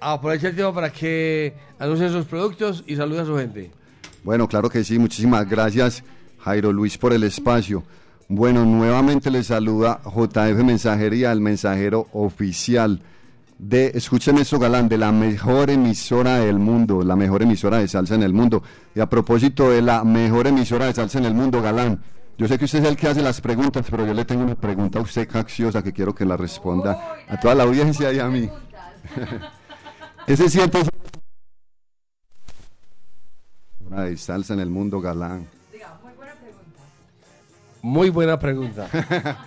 Aprovecha 0.00 0.48
el 0.48 0.54
tiempo 0.54 0.74
para 0.74 0.90
que 0.90 1.54
anuncien 1.78 2.10
sus 2.10 2.24
productos 2.24 2.82
y 2.86 2.96
salude 2.96 3.20
a 3.20 3.24
su 3.26 3.36
gente. 3.36 3.70
Bueno, 4.24 4.48
claro 4.48 4.68
que 4.68 4.82
sí, 4.82 4.98
muchísimas 4.98 5.48
gracias, 5.48 6.02
Jairo 6.38 6.72
Luis, 6.72 6.96
por 6.96 7.12
el 7.12 7.24
espacio. 7.24 7.82
Bueno, 8.28 8.64
nuevamente 8.64 9.30
les 9.30 9.48
saluda 9.48 10.00
JF 10.04 10.62
Mensajería, 10.64 11.32
el 11.32 11.40
mensajero 11.40 12.06
oficial 12.12 13.02
de, 13.58 13.92
escuchen 13.94 14.38
esto, 14.38 14.58
Galán, 14.58 14.88
de 14.88 14.96
la 14.96 15.12
mejor 15.12 15.68
emisora 15.68 16.38
del 16.38 16.58
mundo, 16.58 17.02
la 17.02 17.14
mejor 17.14 17.42
emisora 17.42 17.78
de 17.78 17.88
salsa 17.88 18.14
en 18.14 18.22
el 18.22 18.32
mundo. 18.32 18.62
Y 18.94 19.00
a 19.00 19.08
propósito 19.08 19.70
de 19.70 19.82
la 19.82 20.02
mejor 20.02 20.46
emisora 20.46 20.86
de 20.86 20.94
salsa 20.94 21.18
en 21.18 21.26
el 21.26 21.34
mundo, 21.34 21.60
Galán, 21.60 22.00
yo 22.38 22.48
sé 22.48 22.58
que 22.58 22.64
usted 22.64 22.78
es 22.78 22.88
el 22.88 22.96
que 22.96 23.08
hace 23.08 23.20
las 23.20 23.42
preguntas, 23.42 23.84
pero 23.90 24.06
yo 24.06 24.14
le 24.14 24.24
tengo 24.24 24.44
una 24.44 24.54
pregunta 24.54 24.98
a 24.98 25.02
usted 25.02 25.28
caxiosa 25.28 25.82
que 25.82 25.92
quiero 25.92 26.14
que 26.14 26.24
la 26.24 26.38
responda 26.38 27.18
a 27.28 27.38
toda 27.38 27.54
la 27.54 27.64
audiencia 27.64 28.10
y 28.12 28.18
a 28.18 28.28
mí. 28.28 28.48
Ese 30.30 30.48
siente 30.48 30.78
de 33.90 34.16
salsa 34.16 34.54
en 34.54 34.60
el 34.60 34.70
mundo, 34.70 35.00
Galán. 35.00 35.48
Muy 37.82 38.10
buena 38.10 38.38
pregunta. 38.38 38.88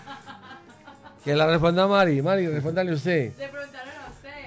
que 1.24 1.34
la 1.36 1.48
responda 1.48 1.88
Mari. 1.88 2.22
Mari, 2.22 2.48
respóndale 2.48 2.92
usted. 2.94 3.32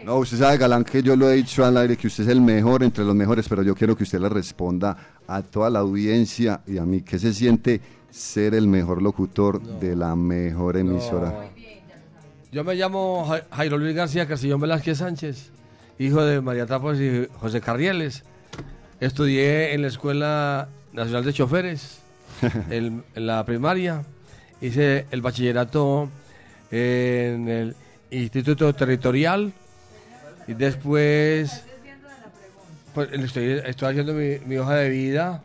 No, 0.04 0.16
usted 0.18 0.36
sabe, 0.36 0.58
Galán, 0.58 0.84
que 0.84 1.02
yo 1.02 1.16
lo 1.16 1.30
he 1.30 1.36
dicho 1.36 1.64
al 1.64 1.74
aire, 1.78 1.96
que 1.96 2.08
usted 2.08 2.24
es 2.24 2.28
el 2.30 2.42
mejor 2.42 2.82
entre 2.82 3.02
los 3.02 3.14
mejores, 3.14 3.48
pero 3.48 3.62
yo 3.62 3.74
quiero 3.74 3.96
que 3.96 4.02
usted 4.02 4.20
le 4.20 4.28
responda 4.28 4.94
a 5.26 5.40
toda 5.40 5.70
la 5.70 5.78
audiencia 5.78 6.60
y 6.66 6.76
a 6.76 6.84
mí, 6.84 7.00
¿qué 7.00 7.18
se 7.18 7.32
siente 7.32 7.80
ser 8.10 8.54
el 8.54 8.68
mejor 8.68 9.00
locutor 9.00 9.62
de 9.80 9.96
la 9.96 10.14
mejor 10.14 10.76
emisora? 10.76 11.48
Yo 12.52 12.62
me 12.62 12.74
llamo 12.74 13.24
Ja- 13.26 13.46
Jairo 13.50 13.78
Luis 13.78 13.94
García 13.96 14.28
Castillón 14.28 14.60
Velázquez 14.60 14.98
Sánchez, 14.98 15.50
hijo 15.98 16.24
de 16.24 16.40
María 16.40 16.66
Tapos 16.66 16.98
y 16.98 17.28
José 17.40 17.60
Carrieles. 17.60 18.24
Estudié 19.00 19.74
en 19.74 19.82
la 19.82 19.88
Escuela 19.88 20.68
Nacional 20.92 21.24
de 21.24 21.32
Choferes, 21.32 22.00
el- 22.70 23.02
en 23.14 23.26
la 23.26 23.44
primaria. 23.44 24.04
Hice 24.60 25.06
el 25.10 25.20
bachillerato 25.20 26.08
en 26.70 27.48
el 27.48 27.76
Instituto 28.10 28.74
Territorial. 28.74 29.52
Y 30.48 30.54
después, 30.54 31.62
pues, 32.94 33.08
estoy, 33.12 33.60
estoy 33.64 33.88
haciendo 33.90 34.14
mi, 34.14 34.38
mi 34.46 34.56
hoja 34.56 34.76
de 34.76 34.88
vida. 34.90 35.42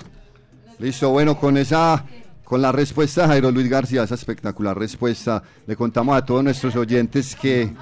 Listo, 0.80 1.10
bueno, 1.10 1.38
con 1.40 1.57
esa, 1.57 2.06
con 2.44 2.61
la 2.61 2.72
respuesta 2.72 3.23
de 3.23 3.28
Jairo 3.28 3.52
Luis 3.52 3.68
García, 3.69 4.03
esa 4.03 4.15
espectacular 4.15 4.78
respuesta, 4.78 5.41
le 5.68 5.76
contamos 5.76 6.15
a 6.15 6.26
todos 6.26 6.44
nuestros 6.44 6.76
oyentes 6.76 7.36
que 7.36 7.73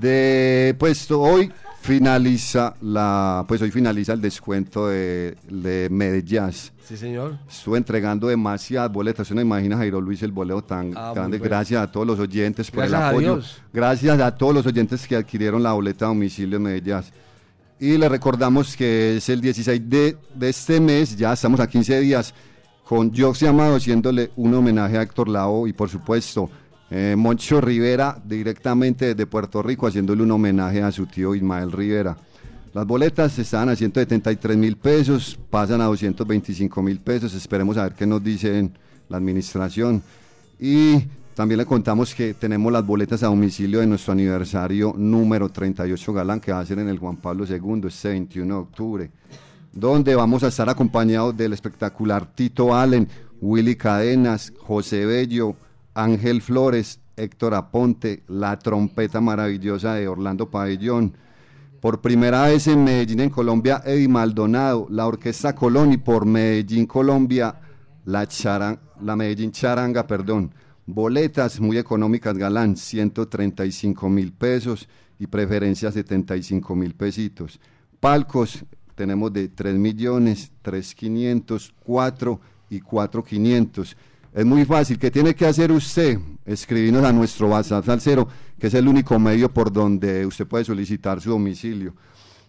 de 0.00 0.74
pues 0.78 1.10
hoy 1.10 1.52
finaliza 1.86 2.74
la, 2.80 3.44
pues 3.46 3.62
hoy 3.62 3.70
finaliza 3.70 4.12
el 4.12 4.20
descuento 4.20 4.88
de, 4.88 5.36
de 5.48 5.88
Medellín. 5.90 6.50
Sí, 6.84 6.96
señor. 6.96 7.38
Estuve 7.48 7.78
entregando 7.78 8.28
demasiadas 8.28 8.92
boletas. 8.92 9.30
Uno 9.30 9.40
imagina, 9.40 9.76
Jairo 9.76 10.00
Luis, 10.00 10.22
el 10.22 10.32
boleo 10.32 10.62
tan 10.62 10.92
Ah, 10.96 11.12
grande. 11.14 11.38
Gracias 11.38 11.82
a 11.82 11.90
todos 11.90 12.06
los 12.06 12.18
oyentes 12.18 12.70
por 12.70 12.80
Gracias 12.80 12.98
el 13.00 13.04
a 13.04 13.08
apoyo. 13.08 13.34
Dios. 13.36 13.62
Gracias 13.72 14.20
a 14.20 14.36
todos 14.36 14.54
los 14.54 14.66
oyentes 14.66 15.06
que 15.06 15.16
adquirieron 15.16 15.62
la 15.62 15.72
boleta 15.72 16.04
a 16.04 16.08
domicilio 16.08 16.56
en 16.56 16.62
Medellín. 16.62 17.00
Y 17.78 17.96
le 17.98 18.08
recordamos 18.08 18.76
que 18.76 19.16
es 19.18 19.28
el 19.28 19.40
16 19.40 19.88
de, 19.88 20.16
de 20.34 20.48
este 20.48 20.80
mes, 20.80 21.16
ya 21.16 21.32
estamos 21.34 21.60
a 21.60 21.66
15 21.66 22.00
días, 22.00 22.32
con 22.84 23.12
Joxy 23.14 23.46
Amado 23.46 23.76
haciéndole 23.76 24.30
un 24.36 24.54
homenaje 24.54 24.96
a 24.96 25.02
Héctor 25.02 25.28
Lao 25.28 25.66
y 25.66 25.72
por 25.72 25.88
supuesto 25.90 26.48
eh, 26.90 27.14
Moncho 27.16 27.60
Rivera 27.60 28.20
directamente 28.24 29.06
desde 29.06 29.26
Puerto 29.26 29.62
Rico 29.62 29.86
haciéndole 29.86 30.22
un 30.22 30.30
homenaje 30.30 30.82
a 30.82 30.92
su 30.92 31.06
tío 31.06 31.34
Ismael 31.34 31.72
Rivera. 31.72 32.16
Las 32.72 32.86
boletas 32.86 33.38
estaban 33.38 33.70
a 33.70 33.76
173 33.76 34.56
mil 34.56 34.76
pesos, 34.76 35.38
pasan 35.50 35.80
a 35.80 35.86
225 35.86 36.82
mil 36.82 37.00
pesos, 37.00 37.34
esperemos 37.34 37.76
a 37.78 37.84
ver 37.84 37.94
qué 37.94 38.06
nos 38.06 38.22
dicen 38.22 38.76
la 39.08 39.16
administración. 39.16 40.02
Y 40.60 41.02
también 41.34 41.58
le 41.58 41.66
contamos 41.66 42.14
que 42.14 42.34
tenemos 42.34 42.72
las 42.72 42.86
boletas 42.86 43.22
a 43.22 43.26
domicilio 43.26 43.80
de 43.80 43.86
nuestro 43.86 44.12
aniversario 44.12 44.94
número 44.96 45.48
38 45.48 46.12
Galán, 46.12 46.40
que 46.40 46.52
va 46.52 46.60
a 46.60 46.66
ser 46.66 46.78
en 46.78 46.88
el 46.88 46.98
Juan 46.98 47.16
Pablo 47.16 47.44
II, 47.46 47.88
este 47.88 48.10
21 48.10 48.54
de 48.54 48.60
octubre, 48.60 49.10
donde 49.72 50.14
vamos 50.14 50.42
a 50.44 50.48
estar 50.48 50.68
acompañados 50.68 51.36
del 51.36 51.52
espectacular 51.52 52.26
Tito 52.34 52.74
Allen, 52.74 53.08
Willy 53.40 53.76
Cadenas, 53.76 54.52
José 54.58 55.04
Bello, 55.04 55.56
Ángel 55.96 56.42
Flores, 56.42 57.00
Héctor 57.16 57.54
Aponte, 57.54 58.22
la 58.28 58.58
trompeta 58.58 59.20
maravillosa 59.20 59.94
de 59.94 60.06
Orlando 60.06 60.50
Pabellón. 60.50 61.14
Por 61.80 62.00
primera 62.02 62.42
vez 62.46 62.66
en 62.66 62.84
Medellín, 62.84 63.20
en 63.20 63.30
Colombia, 63.30 63.82
Eddie 63.84 64.06
Maldonado, 64.08 64.86
la 64.90 65.06
Orquesta 65.06 65.54
Colón 65.54 65.92
y 65.92 65.96
por 65.96 66.26
Medellín, 66.26 66.86
Colombia, 66.86 67.58
la, 68.04 68.26
charan- 68.28 68.78
la 69.00 69.16
Medellín 69.16 69.52
Charanga, 69.52 70.06
perdón. 70.06 70.52
Boletas 70.84 71.58
muy 71.60 71.78
económicas, 71.78 72.36
Galán, 72.36 72.76
135 72.76 74.08
mil 74.10 74.32
pesos 74.32 74.88
y 75.18 75.26
preferencias 75.26 75.94
75 75.94 76.76
mil 76.76 76.94
pesitos. 76.94 77.58
Palcos, 78.00 78.64
tenemos 78.94 79.32
de 79.32 79.48
3 79.48 79.76
millones, 79.76 80.52
3 80.62 80.94
500, 80.94 81.74
4 81.84 82.40
y 82.70 82.80
4 82.80 83.24
500. 83.24 83.96
Es 84.36 84.44
muy 84.44 84.66
fácil. 84.66 84.98
¿Qué 84.98 85.10
tiene 85.10 85.34
que 85.34 85.46
hacer 85.46 85.72
usted? 85.72 86.18
Escribirnos 86.44 87.02
a 87.04 87.10
nuestro 87.10 87.48
WhatsApp 87.48 87.86
Salcero, 87.86 88.28
que 88.58 88.66
es 88.66 88.74
el 88.74 88.86
único 88.86 89.18
medio 89.18 89.50
por 89.50 89.72
donde 89.72 90.26
usted 90.26 90.46
puede 90.46 90.62
solicitar 90.62 91.22
su 91.22 91.30
domicilio. 91.30 91.94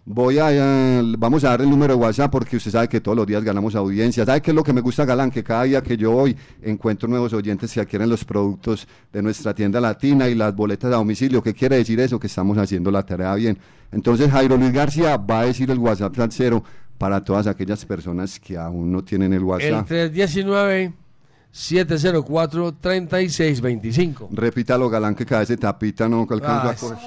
Voy 0.04 0.38
a, 0.38 0.48
eh, 0.52 1.02
vamos 1.16 1.44
a 1.44 1.48
dar 1.48 1.62
el 1.62 1.70
número 1.70 1.94
de 1.94 2.00
WhatsApp 2.00 2.30
porque 2.30 2.58
usted 2.58 2.72
sabe 2.72 2.88
que 2.90 3.00
todos 3.00 3.16
los 3.16 3.26
días 3.26 3.42
ganamos 3.42 3.74
audiencia. 3.74 4.26
¿Sabe 4.26 4.42
qué 4.42 4.50
es 4.50 4.54
lo 4.54 4.62
que 4.62 4.74
me 4.74 4.82
gusta, 4.82 5.06
Galán? 5.06 5.30
Que 5.30 5.42
cada 5.42 5.62
día 5.62 5.82
que 5.82 5.96
yo 5.96 6.10
voy 6.10 6.36
encuentro 6.60 7.08
nuevos 7.08 7.32
oyentes 7.32 7.72
que 7.72 7.80
adquieren 7.80 8.10
los 8.10 8.22
productos 8.22 8.86
de 9.10 9.22
nuestra 9.22 9.54
tienda 9.54 9.80
latina 9.80 10.28
y 10.28 10.34
las 10.34 10.54
boletas 10.54 10.92
a 10.92 10.96
domicilio. 10.96 11.42
¿Qué 11.42 11.54
quiere 11.54 11.76
decir 11.76 11.98
eso? 12.00 12.20
Que 12.20 12.26
estamos 12.26 12.58
haciendo 12.58 12.90
la 12.90 13.02
tarea 13.02 13.34
bien. 13.34 13.58
Entonces, 13.92 14.30
Jairo 14.30 14.58
Luis 14.58 14.74
García 14.74 15.16
va 15.16 15.40
a 15.40 15.44
decir 15.46 15.70
el 15.70 15.78
WhatsApp 15.78 16.14
Salcero 16.14 16.62
para 16.98 17.24
todas 17.24 17.46
aquellas 17.46 17.82
personas 17.86 18.38
que 18.38 18.58
aún 18.58 18.92
no 18.92 19.02
tienen 19.02 19.32
el 19.32 19.42
WhatsApp. 19.42 19.90
El 19.90 20.10
319. 20.12 21.07
704-3625. 21.52 24.28
Repítalo, 24.30 24.90
Galán, 24.90 25.14
que 25.14 25.24
cabeza 25.26 25.52
de 25.54 25.58
tapita 25.58 26.08
no 26.08 26.26
alcanza 26.28 26.68
ah, 26.68 26.70
a 26.70 26.76
coger. 26.76 26.98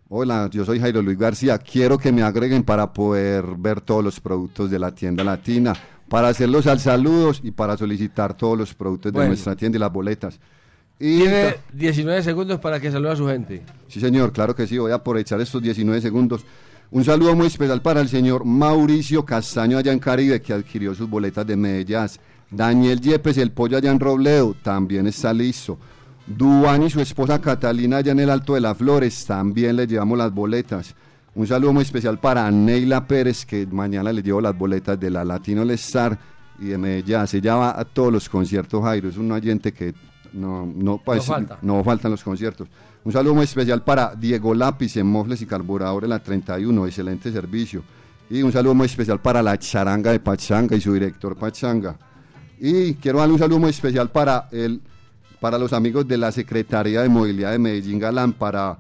Hola, 0.08 0.50
yo 0.52 0.64
soy 0.66 0.80
Jairo 0.80 1.02
Luis 1.02 1.18
García. 1.18 1.58
Quiero 1.58 1.98
que 1.98 2.12
me 2.12 2.22
agreguen 2.24 2.64
para 2.64 2.94
poder 2.94 3.46
ver 3.58 3.82
todos 3.82 4.04
los 4.04 4.20
productos 4.20 4.70
de 4.72 4.80
la 4.80 4.94
tienda 4.94 5.24
latina, 5.24 5.74
para 6.08 6.28
hacerlos 6.30 6.68
al 6.68 6.80
saludos 6.80 7.42
y 7.44 7.52
para 7.52 7.78
solicitar 7.78 8.36
todos 8.36 8.58
los 8.58 8.74
productos 8.74 9.14
de 9.14 9.28
nuestra 9.28 9.56
tienda 9.56 9.78
y 9.78 9.80
las 9.80 9.92
boletas. 9.92 10.40
Y 11.04 11.18
Tiene 11.18 11.56
19 11.74 12.22
segundos 12.22 12.60
para 12.60 12.80
que 12.80 12.92
salude 12.92 13.14
a 13.14 13.16
su 13.16 13.28
gente. 13.28 13.64
Sí, 13.88 14.00
señor, 14.00 14.32
claro 14.32 14.56
que 14.56 14.68
sí. 14.68 14.78
Voy 14.78 14.92
a 14.92 14.96
aprovechar 14.96 15.42
estos 15.42 15.60
19 15.60 16.00
segundos. 16.00 16.46
Un 16.92 17.04
saludo 17.04 17.36
muy 17.36 17.48
especial 17.48 17.82
para 17.82 18.02
el 18.02 18.08
señor 18.08 18.46
Mauricio 18.46 19.26
Castaño 19.26 19.80
allá 19.80 19.92
en 19.94 19.98
Caribe, 19.98 20.40
que 20.40 20.54
adquirió 20.54 20.94
sus 20.94 21.10
boletas 21.10 21.48
de 21.48 21.58
Medellín. 21.58 22.06
Daniel 22.52 23.02
Yepes, 23.02 23.40
el 23.40 23.50
pollo 23.50 23.78
allá 23.78 23.90
en 23.90 24.00
Robledo, 24.00 24.56
también 24.62 25.08
está 25.08 25.34
listo. 25.34 25.80
Duan 26.28 26.84
y 26.84 26.92
su 26.92 27.02
esposa 27.02 27.42
Catalina 27.42 27.98
allá 27.98 28.12
en 28.12 28.20
el 28.20 28.30
Alto 28.30 28.54
de 28.54 28.62
las 28.62 28.78
Flores, 28.78 29.26
también 29.26 29.78
le 29.78 29.88
llevamos 29.88 30.20
las 30.20 30.32
boletas. 30.32 30.94
Un 31.34 31.48
saludo 31.48 31.74
muy 31.74 31.82
especial 31.82 32.20
para 32.20 32.52
Neila 32.52 33.08
Pérez, 33.08 33.44
que 33.44 33.66
mañana 33.66 34.14
le 34.14 34.22
llevo 34.22 34.40
las 34.40 34.56
boletas 34.56 35.00
de 35.00 35.10
la 35.10 35.26
Latino 35.26 35.64
All 35.64 35.72
Star 35.72 36.20
y 36.60 36.66
de 36.66 36.78
Medellín. 36.78 37.26
Se 37.26 37.42
llama 37.42 37.74
a 37.76 37.86
todos 37.86 38.14
los 38.14 38.30
conciertos, 38.30 38.84
Jairo. 38.84 39.10
Es 39.10 39.18
un 39.18 39.32
oyente 39.32 39.72
que 39.72 39.96
no, 40.34 40.66
no, 40.66 40.98
pues, 40.98 41.26
falta. 41.26 41.60
no 41.62 41.84
faltan 41.84 42.12
los 42.12 42.24
conciertos. 42.24 42.68
Un 43.04 43.12
saludo 43.12 43.36
muy 43.36 43.46
especial 43.46 43.84
para 43.84 44.16
Diego 44.16 44.54
Lápiz 44.54 44.96
en 44.98 45.08
Mofles 45.08 45.42
y 45.42 45.46
Carburadores 45.46 46.10
la 46.10 46.20
31, 46.20 46.86
excelente 46.86 47.32
servicio. 47.32 47.84
Y 48.30 48.44
un 48.44 48.52
saludo 48.52 48.76
muy 48.76 48.86
especial 48.86 49.20
para 49.20 49.42
la 49.42 49.58
charanga 49.58 50.12
de 50.12 50.20
Pachanga 50.20 50.76
y 50.76 50.82
su 50.82 50.94
director 50.94 51.36
Pachanga. 51.36 51.98
Y 52.60 52.94
quiero 52.96 53.20
darle 53.20 53.34
un 53.34 53.40
saludo 53.40 53.60
muy 53.60 53.72
especial 53.72 54.10
para, 54.10 54.48
el, 54.52 54.82
para 55.40 55.58
los 55.58 55.74
amigos 55.74 56.08
de 56.08 56.18
la 56.18 56.32
Secretaría 56.32 57.02
de 57.02 57.10
Movilidad 57.10 57.52
de 57.52 57.60
Medellín 57.60 58.00
Galán, 58.00 58.34
para 58.34 58.78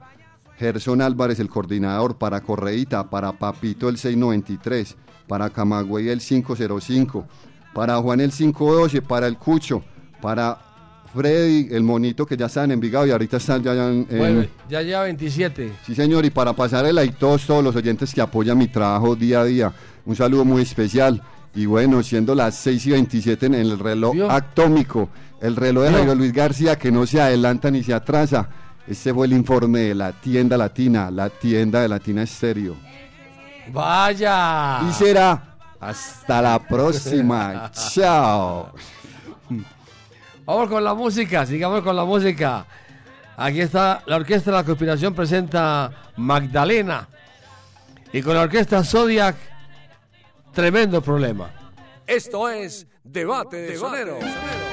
Gerson 0.57 1.01
Álvarez, 1.01 1.39
el 1.39 1.49
coordinador, 1.49 2.17
para 2.17 2.41
Correíta, 2.41 3.09
para 3.09 3.31
Papito 3.31 3.89
el 3.89 3.97
693, 3.97 4.95
para 5.27 5.49
Camagüey 5.49 6.09
el 6.09 6.19
505, 6.19 7.25
para 7.73 7.97
Juan 7.97 8.21
el 8.21 8.31
512, 8.31 9.01
para 9.01 9.25
el 9.25 9.37
Cucho, 9.37 9.83
para 10.21 10.70
Freddy, 11.13 11.67
el 11.75 11.83
monito 11.83 12.25
que 12.25 12.37
ya 12.37 12.45
está 12.45 12.63
en 12.63 12.71
Envigado 12.71 13.05
y 13.05 13.11
ahorita 13.11 13.37
están 13.37 13.61
ya 13.61 13.73
en... 13.73 14.07
en- 14.09 14.17
Bueno, 14.17 14.45
ya 14.69 14.81
lleva 14.81 15.03
27. 15.03 15.71
Sí, 15.85 15.93
señor, 15.95 16.23
y 16.25 16.29
para 16.29 16.53
pasar 16.53 16.85
el 16.85 16.97
a 16.97 17.11
todos, 17.11 17.45
todos 17.45 17.63
los 17.63 17.75
oyentes 17.75 18.13
que 18.13 18.21
apoyan 18.21 18.57
mi 18.57 18.67
trabajo 18.67 19.15
día 19.15 19.41
a 19.41 19.45
día, 19.45 19.73
un 20.05 20.15
saludo 20.15 20.45
muy 20.45 20.61
especial. 20.61 21.21
Y 21.53 21.65
bueno, 21.65 22.01
siendo 22.01 22.33
las 22.33 22.55
6 22.55 22.85
y 22.87 22.91
27 22.91 23.45
en 23.47 23.55
el 23.55 23.77
reloj 23.77 24.15
atómico, 24.29 25.09
el 25.41 25.55
reloj 25.57 25.83
de 25.83 25.89
¿Vio? 25.89 25.97
Jairo 25.99 26.15
Luis 26.15 26.31
García 26.31 26.77
que 26.77 26.91
no 26.91 27.05
se 27.05 27.19
adelanta 27.19 27.69
ni 27.69 27.83
se 27.83 27.93
atrasa. 27.93 28.47
Este 28.87 29.13
fue 29.13 29.27
el 29.27 29.33
informe 29.33 29.79
de 29.81 29.95
la 29.95 30.13
tienda 30.13 30.55
latina, 30.57 31.11
la 31.11 31.29
tienda 31.29 31.81
de 31.81 31.89
Latina 31.89 32.23
Estéreo. 32.23 32.75
Vaya. 33.73 34.81
Y 34.89 34.93
será 34.93 35.55
hasta 35.79 36.41
la 36.41 36.59
próxima. 36.59 37.69
Chao. 37.93 38.71
Vamos 40.53 40.67
con 40.67 40.83
la 40.83 40.93
música, 40.93 41.45
sigamos 41.45 41.81
con 41.81 41.95
la 41.95 42.03
música. 42.03 42.65
Aquí 43.37 43.61
está 43.61 44.03
la 44.05 44.17
Orquesta 44.17 44.51
de 44.51 44.57
la 44.57 44.65
Conspiración 44.65 45.15
presenta 45.15 46.11
Magdalena. 46.17 47.07
Y 48.11 48.21
con 48.21 48.35
la 48.35 48.41
Orquesta 48.41 48.83
Zodiac, 48.83 49.37
tremendo 50.53 51.01
problema. 51.01 51.49
Esto 52.05 52.49
es 52.49 52.85
Debate 53.01 53.61
de 53.61 53.77
Sonero. 53.77 54.17
una 54.17 54.70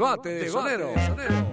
debate, 0.00 0.28
debate 0.30 0.30
de 0.30 0.48
sonero. 0.50 1.49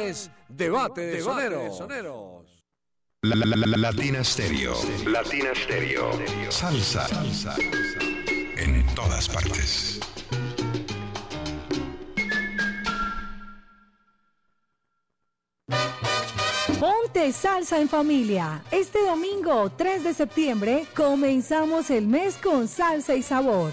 Es 0.00 0.30
Debate 0.48 1.00
de 1.02 1.20
Soneros. 1.20 1.78
La, 3.22 3.34
la, 3.34 3.46
la, 3.46 3.56
la- 3.56 3.76
Latina 3.76 4.22
Stereo. 4.22 4.74
Latina 5.06 5.50
Stereo. 5.54 6.12
Salsa. 6.50 7.06
Salsa. 7.08 7.56
En 8.56 8.86
todas 8.94 9.28
partes. 9.28 9.98
Ponte 16.80 17.32
salsa 17.32 17.80
en 17.80 17.88
familia. 17.88 18.62
Este 18.70 19.04
domingo 19.04 19.70
3 19.76 20.04
de 20.04 20.14
septiembre 20.14 20.86
comenzamos 20.96 21.90
el 21.90 22.06
mes 22.06 22.36
con 22.36 22.68
salsa 22.68 23.14
y 23.16 23.22
sabor. 23.22 23.72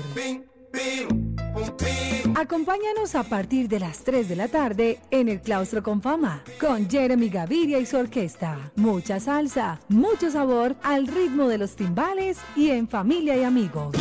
Acompáñanos 2.75 3.15
a 3.15 3.23
partir 3.23 3.69
de 3.69 3.79
las 3.79 4.03
3 4.03 4.27
de 4.27 4.35
la 4.35 4.49
tarde 4.49 4.99
en 5.09 5.29
el 5.29 5.39
Claustro 5.39 5.81
con 5.81 6.01
Fama 6.01 6.43
con 6.59 6.89
Jeremy 6.89 7.29
Gaviria 7.29 7.79
y 7.79 7.85
su 7.85 7.95
orquesta. 7.95 8.69
Mucha 8.75 9.21
salsa, 9.21 9.79
mucho 9.87 10.29
sabor 10.29 10.75
al 10.83 11.07
ritmo 11.07 11.47
de 11.47 11.57
los 11.57 11.77
timbales 11.77 12.37
y 12.53 12.71
en 12.71 12.89
familia 12.89 13.37
y 13.37 13.43
amigos. 13.43 13.95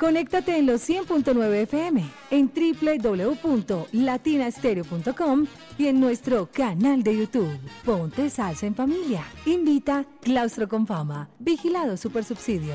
Conéctate 0.00 0.58
en 0.58 0.66
los 0.66 0.88
100.9 0.88 1.62
FM, 1.62 2.04
en 2.32 2.50
www.latinastereo.com 2.52 5.46
y 5.78 5.86
en 5.86 6.00
nuestro 6.00 6.50
canal 6.50 7.04
de 7.04 7.18
YouTube. 7.18 7.56
Ponte 7.84 8.28
salsa 8.30 8.66
en 8.66 8.74
familia. 8.74 9.22
Invita 9.44 10.04
Claustro 10.22 10.68
con 10.68 10.88
Fama. 10.88 11.28
Vigilado 11.38 11.96
Supersubsidio. 11.96 12.74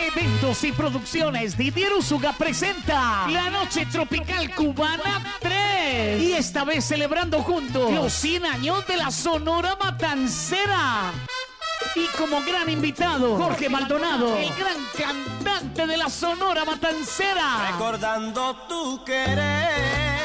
Eventos 0.00 0.64
y 0.64 0.72
producciones 0.72 1.56
Didier 1.56 1.92
Usuga 1.92 2.32
presenta 2.32 3.26
La 3.28 3.50
Noche 3.50 3.86
Tropical 3.86 4.54
Cubana 4.54 5.22
3. 5.40 5.52
vez. 5.84 6.22
Y 6.22 6.32
esta 6.32 6.64
vez 6.64 6.84
celebrando 6.84 7.42
juntos 7.42 7.92
los 7.92 8.12
100 8.12 8.46
años 8.46 8.86
de 8.86 8.96
la 8.96 9.10
Sonora 9.10 9.76
Matancera. 9.82 11.12
Y 11.96 12.06
como 12.18 12.42
gran 12.42 12.68
invitado, 12.68 13.36
Jorge 13.36 13.68
Maldonado, 13.68 14.36
el 14.36 14.48
gran 14.54 14.76
cantante 14.96 15.86
de 15.86 15.96
la 15.96 16.10
Sonora 16.10 16.64
Matancera. 16.64 17.68
Recordando 17.70 18.56
tu 18.68 19.04
querer. 19.04 19.70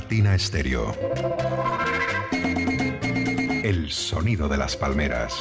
Latina 0.00 0.34
Estéreo. 0.34 0.96
El 3.62 3.90
sonido 3.90 4.48
de 4.48 4.56
las 4.56 4.74
palmeras. 4.74 5.34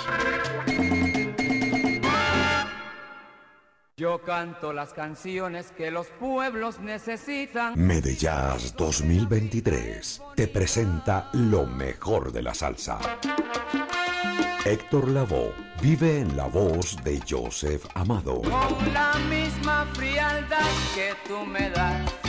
Yo 3.96 4.22
canto 4.22 4.74
las 4.74 4.94
canciones 4.94 5.72
que 5.72 5.92
los 5.92 6.08
pueblos 6.08 6.80
necesitan. 6.82 7.74
Medellas 7.78 8.76
2023 8.76 10.22
te 10.36 10.50
presenta 10.50 11.30
lo 11.32 11.66
mejor 11.66 12.34
de 12.34 12.42
la 12.42 12.54
salsa. 12.54 13.00
Héctor 14.66 15.08
Lavoe 15.08 15.54
vive 15.82 16.20
en 16.20 16.36
la 16.36 16.48
voz 16.48 16.98
de 17.06 17.18
Joseph 17.28 17.86
Amado, 17.94 18.42
Con 18.42 18.94
la 18.94 19.14
misma 19.30 19.88
frialdad 19.94 20.68
que 20.94 21.14
tú 21.26 21.46
me 21.46 21.70
das. 21.70 22.29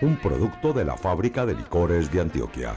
un 0.00 0.16
producto 0.16 0.72
de 0.72 0.84
la 0.84 0.96
fábrica 0.96 1.46
de 1.46 1.54
licores 1.54 2.10
de 2.12 2.20
Antioquia. 2.20 2.76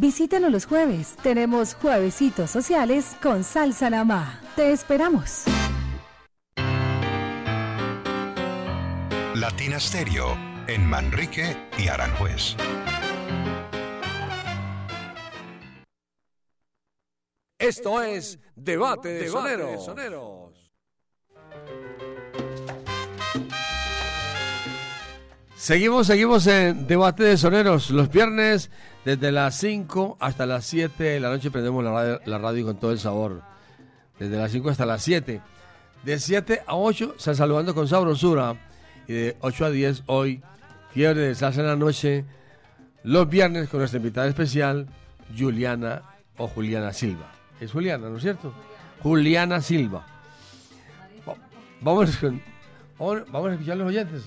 Visítanos 0.00 0.50
los 0.50 0.64
jueves. 0.64 1.14
Tenemos 1.22 1.74
juevesitos 1.74 2.50
sociales 2.50 3.18
con 3.22 3.44
salsa 3.44 3.90
namá. 3.90 4.40
Te 4.56 4.72
esperamos. 4.72 5.44
Latina 9.34 9.78
Stereo 9.78 10.38
en 10.68 10.86
Manrique 10.86 11.54
y 11.76 11.88
Aranjuez. 11.88 12.56
Esto 17.58 18.02
es 18.02 18.38
Debate 18.56 19.10
de 19.10 19.28
Soneros. 19.28 20.72
Seguimos, 25.60 26.06
seguimos 26.06 26.46
en 26.46 26.86
Debate 26.86 27.22
de 27.22 27.36
Soneros. 27.36 27.90
Los 27.90 28.10
viernes, 28.10 28.70
desde 29.04 29.30
las 29.30 29.54
5 29.56 30.16
hasta 30.18 30.46
las 30.46 30.64
7 30.64 31.04
de 31.04 31.20
la 31.20 31.28
noche, 31.28 31.50
prendemos 31.50 31.84
la 31.84 31.92
radio, 31.92 32.20
la 32.24 32.38
radio 32.38 32.64
con 32.64 32.76
todo 32.80 32.92
el 32.92 32.98
sabor. 32.98 33.42
Desde 34.18 34.38
las 34.38 34.50
5 34.52 34.70
hasta 34.70 34.86
las 34.86 35.02
7. 35.02 35.42
De 36.02 36.18
7 36.18 36.62
a 36.66 36.76
8, 36.76 37.16
se 37.18 37.34
saludando 37.34 37.74
con 37.74 37.86
sabrosura. 37.88 38.56
Y 39.06 39.12
de 39.12 39.36
8 39.42 39.66
a 39.66 39.70
10, 39.70 40.04
hoy, 40.06 40.42
fiebre 40.94 41.20
de 41.20 41.34
salsa 41.34 41.60
en 41.60 41.66
la 41.66 41.76
noche. 41.76 42.24
Los 43.02 43.28
viernes 43.28 43.68
con 43.68 43.80
nuestra 43.80 43.98
invitada 43.98 44.28
especial, 44.28 44.86
Juliana 45.38 46.02
o 46.38 46.48
Juliana 46.48 46.94
Silva. 46.94 47.32
Es 47.60 47.70
Juliana, 47.70 48.08
¿no 48.08 48.16
es 48.16 48.22
cierto? 48.22 48.54
Juliana 49.02 49.60
Silva. 49.60 50.06
Va- 51.28 51.36
Vamos, 51.82 52.16
con- 52.16 52.40
vamos, 52.98 53.50
a 53.50 53.52
escuchar 53.52 53.76
los 53.76 53.88
oyentes. 53.88 54.22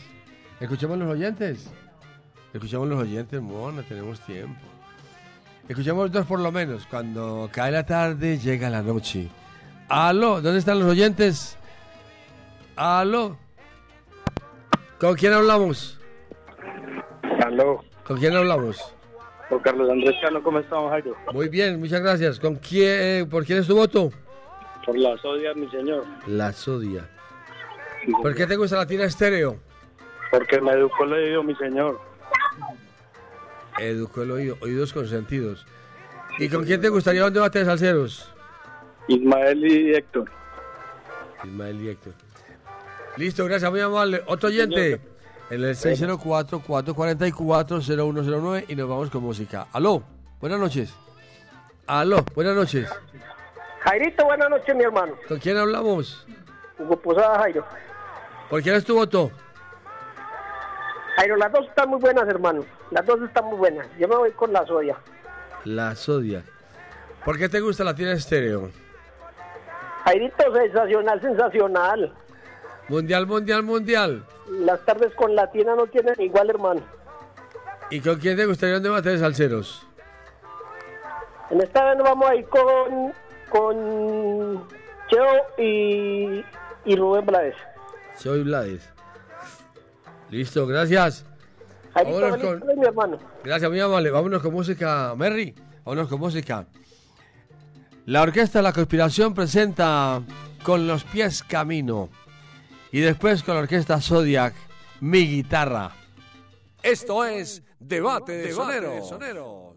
Escuchemos 0.64 0.98
los 0.98 1.10
oyentes. 1.10 1.69
Escuchemos 2.53 2.88
los 2.88 3.02
oyentes, 3.02 3.41
mona, 3.41 3.84
tenemos 3.84 4.22
tiempo. 4.22 4.61
Escuchemos 5.68 6.10
dos 6.10 6.26
por 6.26 6.40
lo 6.40 6.53
menos. 6.53 6.88
Cuando 6.90 7.49
cae 7.52 7.69
la 7.69 7.85
tarde, 7.85 8.38
llega 8.38 8.69
la 8.69 8.81
noche. 8.81 9.27
Aló, 9.90 10.40
¿dónde 10.41 10.60
están 10.60 10.80
los 10.80 10.88
oyentes? 10.88 11.57
Aló. 12.77 13.38
¿Con 15.02 15.15
quién 15.15 15.34
hablamos? 15.34 15.99
Aló, 17.45 17.84
¿Con 18.06 18.18
quién 18.18 18.34
hablamos? 18.34 18.95
con 19.49 19.60
Carlos 19.60 19.90
Andrés 19.91 20.15
Cano, 20.22 20.41
¿cómo 20.41 20.60
estamos, 20.60 20.90
Jairo? 20.91 21.14
Muy 21.34 21.49
bien, 21.49 21.77
muchas 21.77 21.99
gracias. 21.99 22.40
¿Con 22.40 22.56
quién, 22.56 23.30
¿Por 23.30 23.44
quién 23.44 23.60
es 23.60 23.68
tu 23.68 23.76
voto? 23.76 24.14
Por 24.85 24.98
la 24.98 25.18
sodia, 25.18 25.53
mi 25.56 25.69
señor. 25.69 26.06
La 26.26 26.53
Sodia. 26.53 27.10
¿Por 28.22 28.34
qué 28.34 28.48
te 28.48 28.56
gusta 28.56 28.77
la 28.77 28.88
tira 28.88 29.03
estéreo? 29.03 29.60
Porque 30.34 30.60
me 30.60 30.72
educó 30.72 31.03
el 31.03 31.14
oído, 31.14 31.43
mi 31.43 31.55
señor. 31.55 32.01
Educó 33.77 34.23
el 34.23 34.31
oído, 34.31 34.57
oídos 34.61 34.91
consentidos. 34.91 35.64
¿Y 36.39 36.49
con 36.49 36.65
quién 36.65 36.81
te 36.81 36.89
gustaría 36.89 37.23
un 37.23 37.31
debate 37.31 37.60
de 37.60 37.65
salseros? 37.65 38.34
Ismael 39.07 39.64
y 39.64 39.93
Héctor. 39.93 40.31
Ismael 41.43 41.80
y 41.84 41.89
Héctor. 41.89 42.14
Listo, 43.15 43.45
gracias, 43.45 43.69
muy 43.69 43.81
amable. 43.81 44.23
Otro 44.26 44.49
oyente. 44.49 44.99
En 45.51 45.64
el 45.64 45.76
604-444-0109 45.76 48.65
y 48.69 48.76
nos 48.76 48.89
vamos 48.89 49.11
con 49.11 49.22
música. 49.22 49.68
Aló, 49.72 50.01
buenas 50.41 50.60
noches. 50.60 50.95
Aló, 51.85 52.26
buenas 52.34 52.55
noches. 52.55 52.89
Jairito, 53.81 54.26
buenas 54.26 54.49
noches, 54.49 54.76
mi 54.76 54.84
hermano. 54.84 55.14
¿Con 55.27 55.38
quién 55.38 55.57
hablamos? 55.57 56.26
Hugo 56.80 56.99
Posada, 56.99 57.38
Jairo. 57.38 57.64
¿Por 58.49 58.64
quién 58.64 58.73
es 58.73 58.84
tu 58.84 58.95
voto? 58.95 59.30
Jairo, 61.15 61.35
las 61.38 61.52
dos 61.52 61.68
están 61.68 61.90
muy 61.90 61.99
buenas, 61.99 62.27
hermano. 62.27 62.65
Las 62.91 63.06
dos 63.06 63.22
están 63.22 63.45
muy 63.45 63.57
buenas. 63.57 63.88
Yo 63.99 64.07
me 64.07 64.15
voy 64.15 64.31
con 64.31 64.52
la 64.52 64.65
soya. 64.65 64.98
La 65.65 65.95
Sodia. 65.95 66.44
¿Por 67.23 67.38
qué 67.38 67.48
te 67.48 67.61
gusta 67.61 67.84
Latina 67.84 68.11
Estéreo? 68.11 68.69
Jairito, 70.03 70.53
sensacional, 70.53 71.22
sensacional. 71.22 72.14
Mundial, 72.90 73.27
mundial, 73.27 73.64
mundial. 73.64 74.26
Las 74.49 74.84
tardes 74.84 75.14
con 75.15 75.34
Latina 75.35 75.76
no 75.76 75.88
tienen 75.88 76.15
igual, 76.19 76.49
hermano. 76.49 76.81
¿Y 77.90 78.02
con 78.02 78.19
quién 78.19 78.35
te 78.35 78.45
gustaría 78.45 78.77
un 78.77 78.84
debate 78.84 79.10
de 79.10 79.19
salseros? 79.19 79.88
En 81.49 81.61
esta 81.61 81.85
vez 81.85 81.98
nos 81.98 82.10
vamos 82.10 82.30
a 82.30 82.35
ir 82.35 82.45
con, 82.49 83.14
con 83.49 84.68
Cheo 85.10 85.45
y, 85.57 86.44
y 86.85 86.95
Rubén 86.95 87.26
Blades. 87.26 87.56
Soy 88.18 88.44
Blades. 88.44 88.92
Listo, 90.34 90.65
gracias. 90.65 91.26
Jairito, 91.93 92.19
Vámonos 92.22 92.60
con- 92.60 92.80
mi 92.80 92.85
hermano. 92.85 93.19
Gracias, 93.43 93.69
muy 93.69 93.80
amable. 93.80 94.10
Vámonos 94.10 94.41
con 94.41 94.51
música, 94.51 95.14
Merry. 95.15 95.53
Vámonos 95.85 96.07
con 96.10 96.19
música. 96.19 96.65
La 98.07 98.23
Orquesta 98.23 98.57
de 98.60 98.64
la 98.64 98.73
Conspiración 98.73 99.35
presenta 99.35 100.23
Con 100.64 100.88
los 100.88 101.03
pies 101.03 101.43
camino. 101.43 102.10
Y 102.91 103.01
después 103.01 103.43
con 103.43 103.53
la 103.55 103.61
Orquesta 103.61 104.01
Zodiac, 104.01 104.55
Mi 105.01 105.19
guitarra. 105.27 105.91
Esto 106.81 107.23
es 107.26 107.61
Debate 107.80 108.31
de 108.31 108.51
Soneros. 108.53 109.11
Oye, 109.11 109.72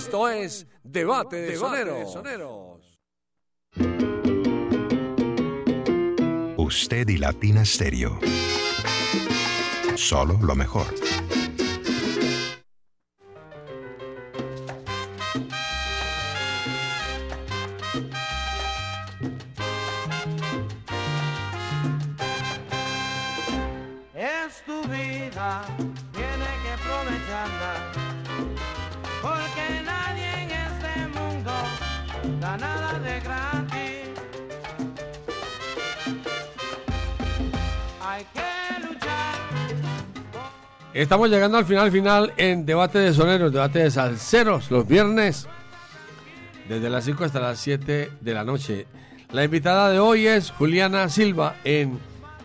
Esto 0.00 0.30
es 0.30 0.66
Debate 0.82 1.36
de 1.36 1.56
Soneros. 1.56 2.98
Usted 6.56 7.06
y 7.10 7.18
Latina 7.18 7.66
Stereo. 7.66 8.18
Solo 9.96 10.38
lo 10.40 10.54
mejor. 10.54 10.86
Estamos 41.00 41.30
llegando 41.30 41.56
al 41.56 41.64
final 41.64 41.90
final 41.90 42.34
en 42.36 42.66
Debate 42.66 42.98
de 42.98 43.14
Soneros, 43.14 43.50
Debate 43.50 43.78
de 43.78 43.90
Salceros, 43.90 44.70
los 44.70 44.86
viernes, 44.86 45.48
desde 46.68 46.90
las 46.90 47.06
5 47.06 47.24
hasta 47.24 47.40
las 47.40 47.58
7 47.58 48.10
de 48.20 48.34
la 48.34 48.44
noche. 48.44 48.86
La 49.32 49.42
invitada 49.42 49.88
de 49.88 49.98
hoy 49.98 50.26
es 50.26 50.50
Juliana 50.50 51.08
Silva 51.08 51.56
en 51.64 51.98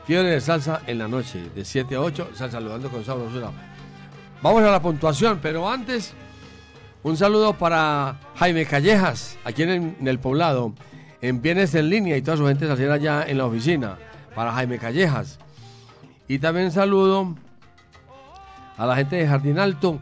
Fiebre 0.05 0.29
de 0.29 0.39
Salsa 0.39 0.81
en 0.87 0.99
la 0.99 1.09
noche, 1.09 1.49
de 1.53 1.65
7 1.65 1.95
a 1.95 1.99
8, 1.99 2.29
Salsa 2.33 2.51
saludando 2.51 2.87
con 2.89 3.03
sabrosura. 3.03 3.51
Vamos 4.41 4.63
a 4.63 4.71
la 4.71 4.81
puntuación, 4.81 5.39
pero 5.41 5.69
antes, 5.69 6.13
un 7.03 7.17
saludo 7.17 7.57
para 7.57 8.21
Jaime 8.37 8.65
Callejas, 8.65 9.37
aquí 9.43 9.63
en, 9.63 9.97
en 9.99 10.07
el 10.07 10.19
poblado, 10.19 10.73
en 11.21 11.41
Bienes 11.41 11.75
en 11.75 11.89
Línea 11.89 12.15
y 12.15 12.21
toda 12.21 12.37
su 12.37 12.47
gente 12.47 12.67
salsera 12.67 12.93
allá 12.93 13.25
en 13.27 13.37
la 13.37 13.47
oficina, 13.47 13.97
para 14.33 14.53
Jaime 14.53 14.79
Callejas. 14.79 15.39
Y 16.29 16.39
también 16.39 16.71
saludo 16.71 17.35
a 18.77 18.85
la 18.85 18.95
gente 18.95 19.15
de 19.15 19.27
Jardín 19.27 19.59
Alto. 19.59 19.99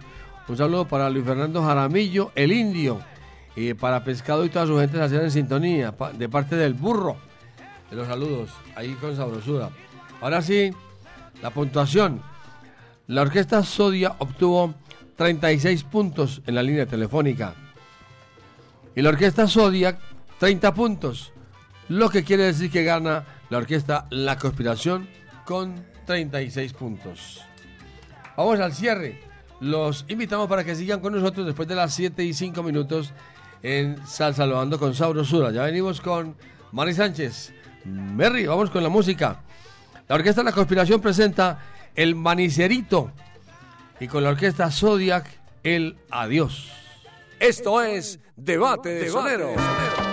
Un 0.48 0.58
saludo 0.58 0.88
para 0.88 1.10
Luis 1.10 1.26
Fernando 1.26 1.64
Jaramillo, 1.64 2.32
el 2.36 2.52
indio, 2.52 3.00
y 3.56 3.74
para 3.74 4.04
Pescado 4.04 4.46
y 4.46 4.50
toda 4.50 4.68
su 4.68 4.78
gente 4.78 4.98
salsera 4.98 5.24
en 5.24 5.32
sintonía, 5.32 5.94
de 6.18 6.30
parte 6.30 6.56
del 6.56 6.74
burro. 6.74 7.18
De 7.90 7.96
los 7.96 8.08
saludos, 8.08 8.50
ahí 8.76 8.94
con 8.94 9.16
sabrosura. 9.16 9.70
Ahora 10.22 10.42
sí, 10.42 10.72
la 11.42 11.52
puntuación. 11.52 12.22
La 13.08 13.22
orquesta 13.22 13.64
Sodia 13.64 14.16
obtuvo 14.20 14.74
36 15.18 15.84
puntos 15.84 16.42
en 16.48 16.56
la 16.56 16.64
línea 16.64 16.86
telefónica. 16.86 17.54
Y 18.96 19.02
la 19.02 19.10
orquesta 19.10 19.48
Zodiac, 19.48 20.00
30 20.40 20.74
puntos. 20.74 21.34
Lo 21.90 22.10
que 22.10 22.24
quiere 22.24 22.44
decir 22.44 22.72
que 22.72 22.84
gana 22.84 23.26
la 23.50 23.58
orquesta 23.58 24.08
La 24.10 24.38
Conspiración 24.38 25.08
con 25.46 25.86
36 26.06 26.74
puntos. 26.74 27.42
Vamos 28.36 28.60
al 28.60 28.74
cierre. 28.74 29.20
Los 29.60 30.06
invitamos 30.08 30.48
para 30.48 30.64
que 30.64 30.76
sigan 30.76 31.00
con 31.00 31.14
nosotros 31.14 31.46
después 31.46 31.68
de 31.68 31.76
las 31.76 31.94
7 31.94 32.24
y 32.24 32.34
5 32.34 32.64
minutos 32.64 33.14
en 33.62 34.06
Salsa 34.06 34.46
Loando 34.46 34.78
con 34.80 34.94
Sabrosura. 34.94 35.52
Ya 35.52 35.64
venimos 35.64 36.02
con 36.02 36.36
Mari 36.72 36.94
Sánchez. 36.94 37.54
Merry, 37.86 38.46
vamos 38.46 38.70
con 38.70 38.84
la 38.84 38.90
música. 38.90 39.42
La 40.08 40.16
orquesta 40.16 40.44
La 40.44 40.52
Conspiración 40.52 41.00
presenta 41.00 41.60
El 41.96 42.16
Manicerito 42.16 43.12
y 44.00 44.08
con 44.08 44.24
la 44.24 44.30
orquesta 44.30 44.70
Zodiac 44.70 45.26
El 45.64 45.98
Adiós. 46.10 46.72
Esto 47.40 47.82
es 47.82 48.20
Debate 48.36 48.90
de 48.90 49.10
Soneros. 49.10 50.13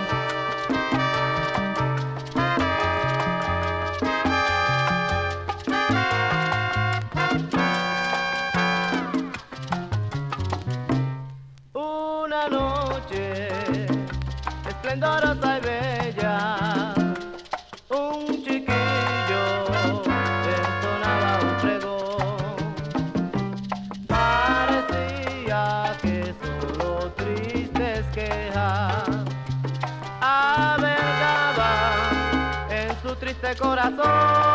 Corazón. 33.60 34.49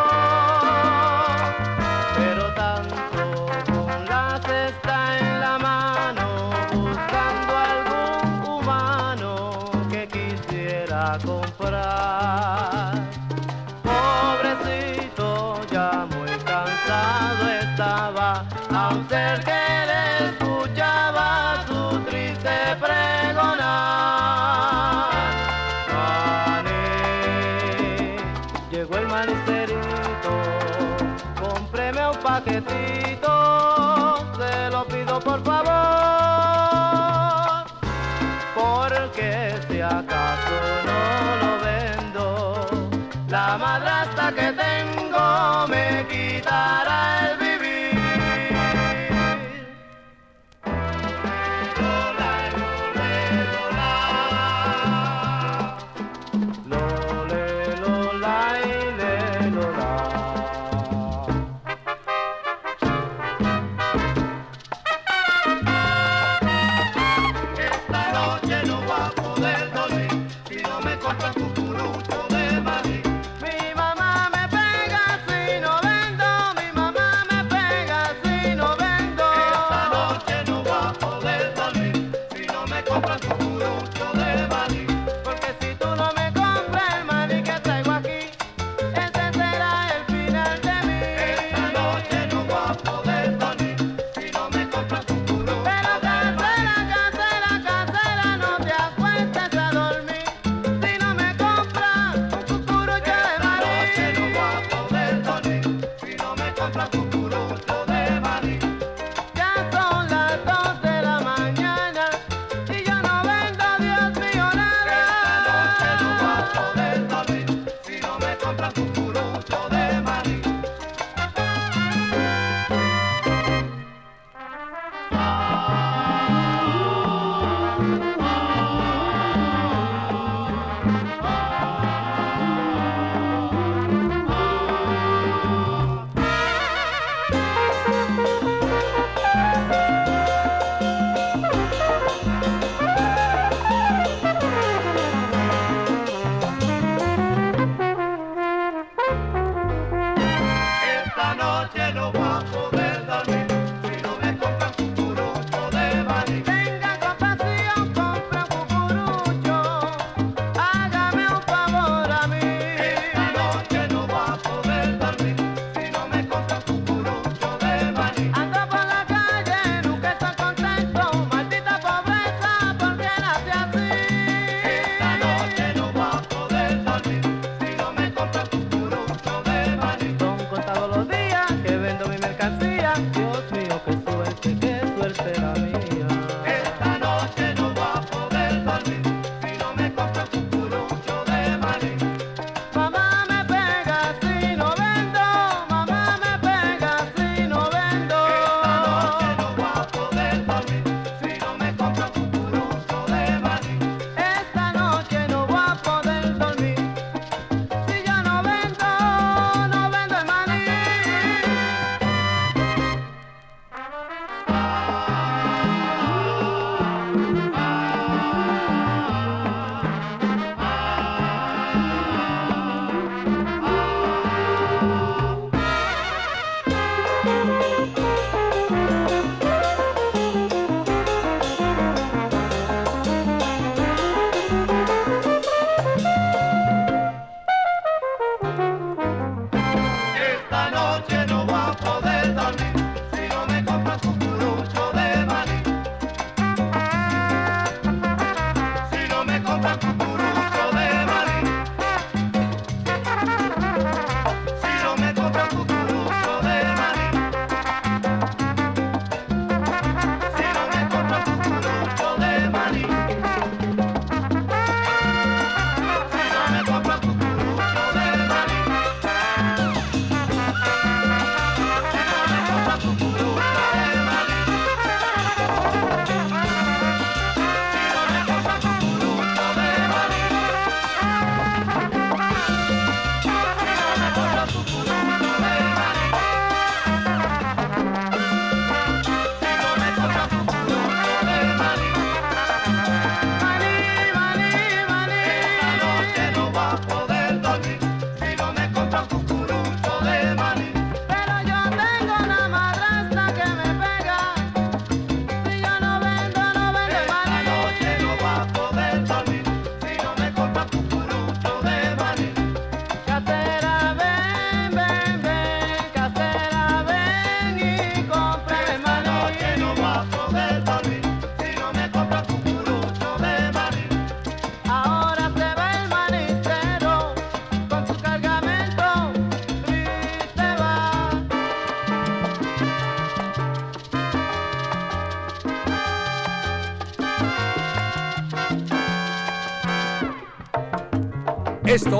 Paquetito, 32.46 34.18
se 34.38 34.70
lo 34.70 34.86
pido 34.86 35.20
por 35.20 35.44
favor, 35.44 36.25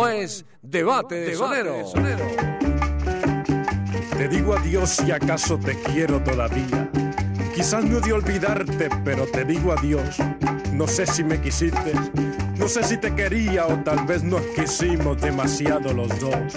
Esto 0.06 0.22
es 0.22 0.46
Debate 0.62 1.16
de 1.16 1.36
Sonero. 1.36 1.84
Te 4.16 4.28
digo 4.28 4.56
adiós 4.56 4.92
si 4.92 5.12
acaso 5.12 5.58
te 5.58 5.76
quiero 5.82 6.22
todavía. 6.22 6.92
Quizás 7.56 7.84
no 7.84 8.00
de 8.00 8.14
olvidarte, 8.14 8.90
pero 9.04 9.26
te 9.26 9.44
digo 9.46 9.72
adiós. 9.72 10.18
No 10.74 10.88
sé 10.88 11.08
si 11.08 11.24
me 11.24 11.42
quisiste, 11.42 11.94
no 12.60 12.68
sé 12.68 12.84
si 12.84 12.98
te 12.98 13.16
quería 13.16 13.66
o 13.66 13.80
tal 13.80 14.06
vez 14.06 14.24
nos 14.24 14.42
quisimos 14.56 15.20
demasiado 15.20 15.92
los 15.92 16.20
dos. 16.20 16.54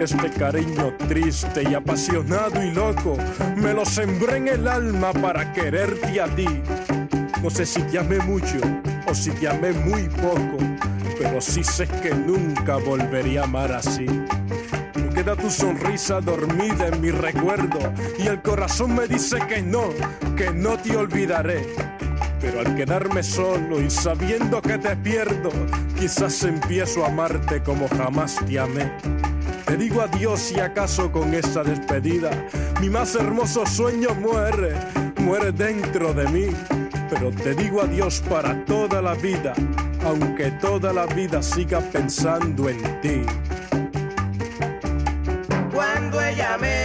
Este 0.00 0.28
cariño 0.30 0.96
triste 1.08 1.62
y 1.62 1.74
apasionado 1.74 2.60
y 2.60 2.72
loco 2.72 3.16
me 3.56 3.72
lo 3.72 3.84
sembré 3.84 4.38
en 4.38 4.48
el 4.48 4.66
alma 4.66 5.12
para 5.12 5.52
quererte 5.52 6.20
a 6.20 6.26
ti. 6.34 6.48
No 7.40 7.50
sé 7.50 7.66
si 7.66 7.82
te 7.82 8.00
amé 8.00 8.18
mucho 8.18 8.58
o 9.06 9.14
si 9.14 9.30
te 9.30 9.48
amé 9.48 9.70
muy 9.72 10.08
poco, 10.08 10.58
sí 11.44 11.62
sé 11.62 11.86
que 11.86 12.14
nunca 12.14 12.76
volvería 12.76 13.42
a 13.42 13.44
amar 13.44 13.72
así. 13.72 14.06
Queda 15.14 15.36
tu 15.36 15.50
sonrisa 15.50 16.20
dormida 16.20 16.88
en 16.88 17.00
mi 17.00 17.10
recuerdo 17.10 17.78
y 18.18 18.26
el 18.26 18.40
corazón 18.42 18.94
me 18.94 19.06
dice 19.06 19.38
que 19.46 19.62
no, 19.62 19.90
que 20.36 20.50
no 20.50 20.78
te 20.78 20.96
olvidaré. 20.96 21.66
Pero 22.40 22.60
al 22.60 22.74
quedarme 22.74 23.22
solo 23.22 23.80
y 23.80 23.90
sabiendo 23.90 24.60
que 24.60 24.78
te 24.78 24.96
pierdo, 24.96 25.50
quizás 25.98 26.42
empiezo 26.42 27.04
a 27.04 27.08
amarte 27.08 27.62
como 27.62 27.88
jamás 27.88 28.36
te 28.46 28.58
amé. 28.58 28.92
Te 29.66 29.76
digo 29.76 30.00
adiós 30.00 30.52
y 30.52 30.60
acaso 30.60 31.12
con 31.12 31.34
esa 31.34 31.62
despedida 31.62 32.30
mi 32.80 32.90
más 32.90 33.14
hermoso 33.14 33.64
sueño 33.66 34.14
muere, 34.14 34.74
muere 35.18 35.52
dentro 35.52 36.12
de 36.12 36.26
mí. 36.28 36.46
Pero 37.10 37.30
te 37.30 37.54
digo 37.54 37.82
adiós 37.82 38.22
para 38.28 38.64
toda 38.64 39.00
la 39.02 39.14
vida, 39.14 39.52
aunque 40.04 40.50
toda 40.52 40.92
la 40.92 41.06
vida 41.06 41.42
siga 41.42 41.80
pensando 41.80 42.68
en 42.68 43.00
ti. 43.00 43.22
Cuando 45.72 46.20
ella 46.20 46.56
me 46.58 46.83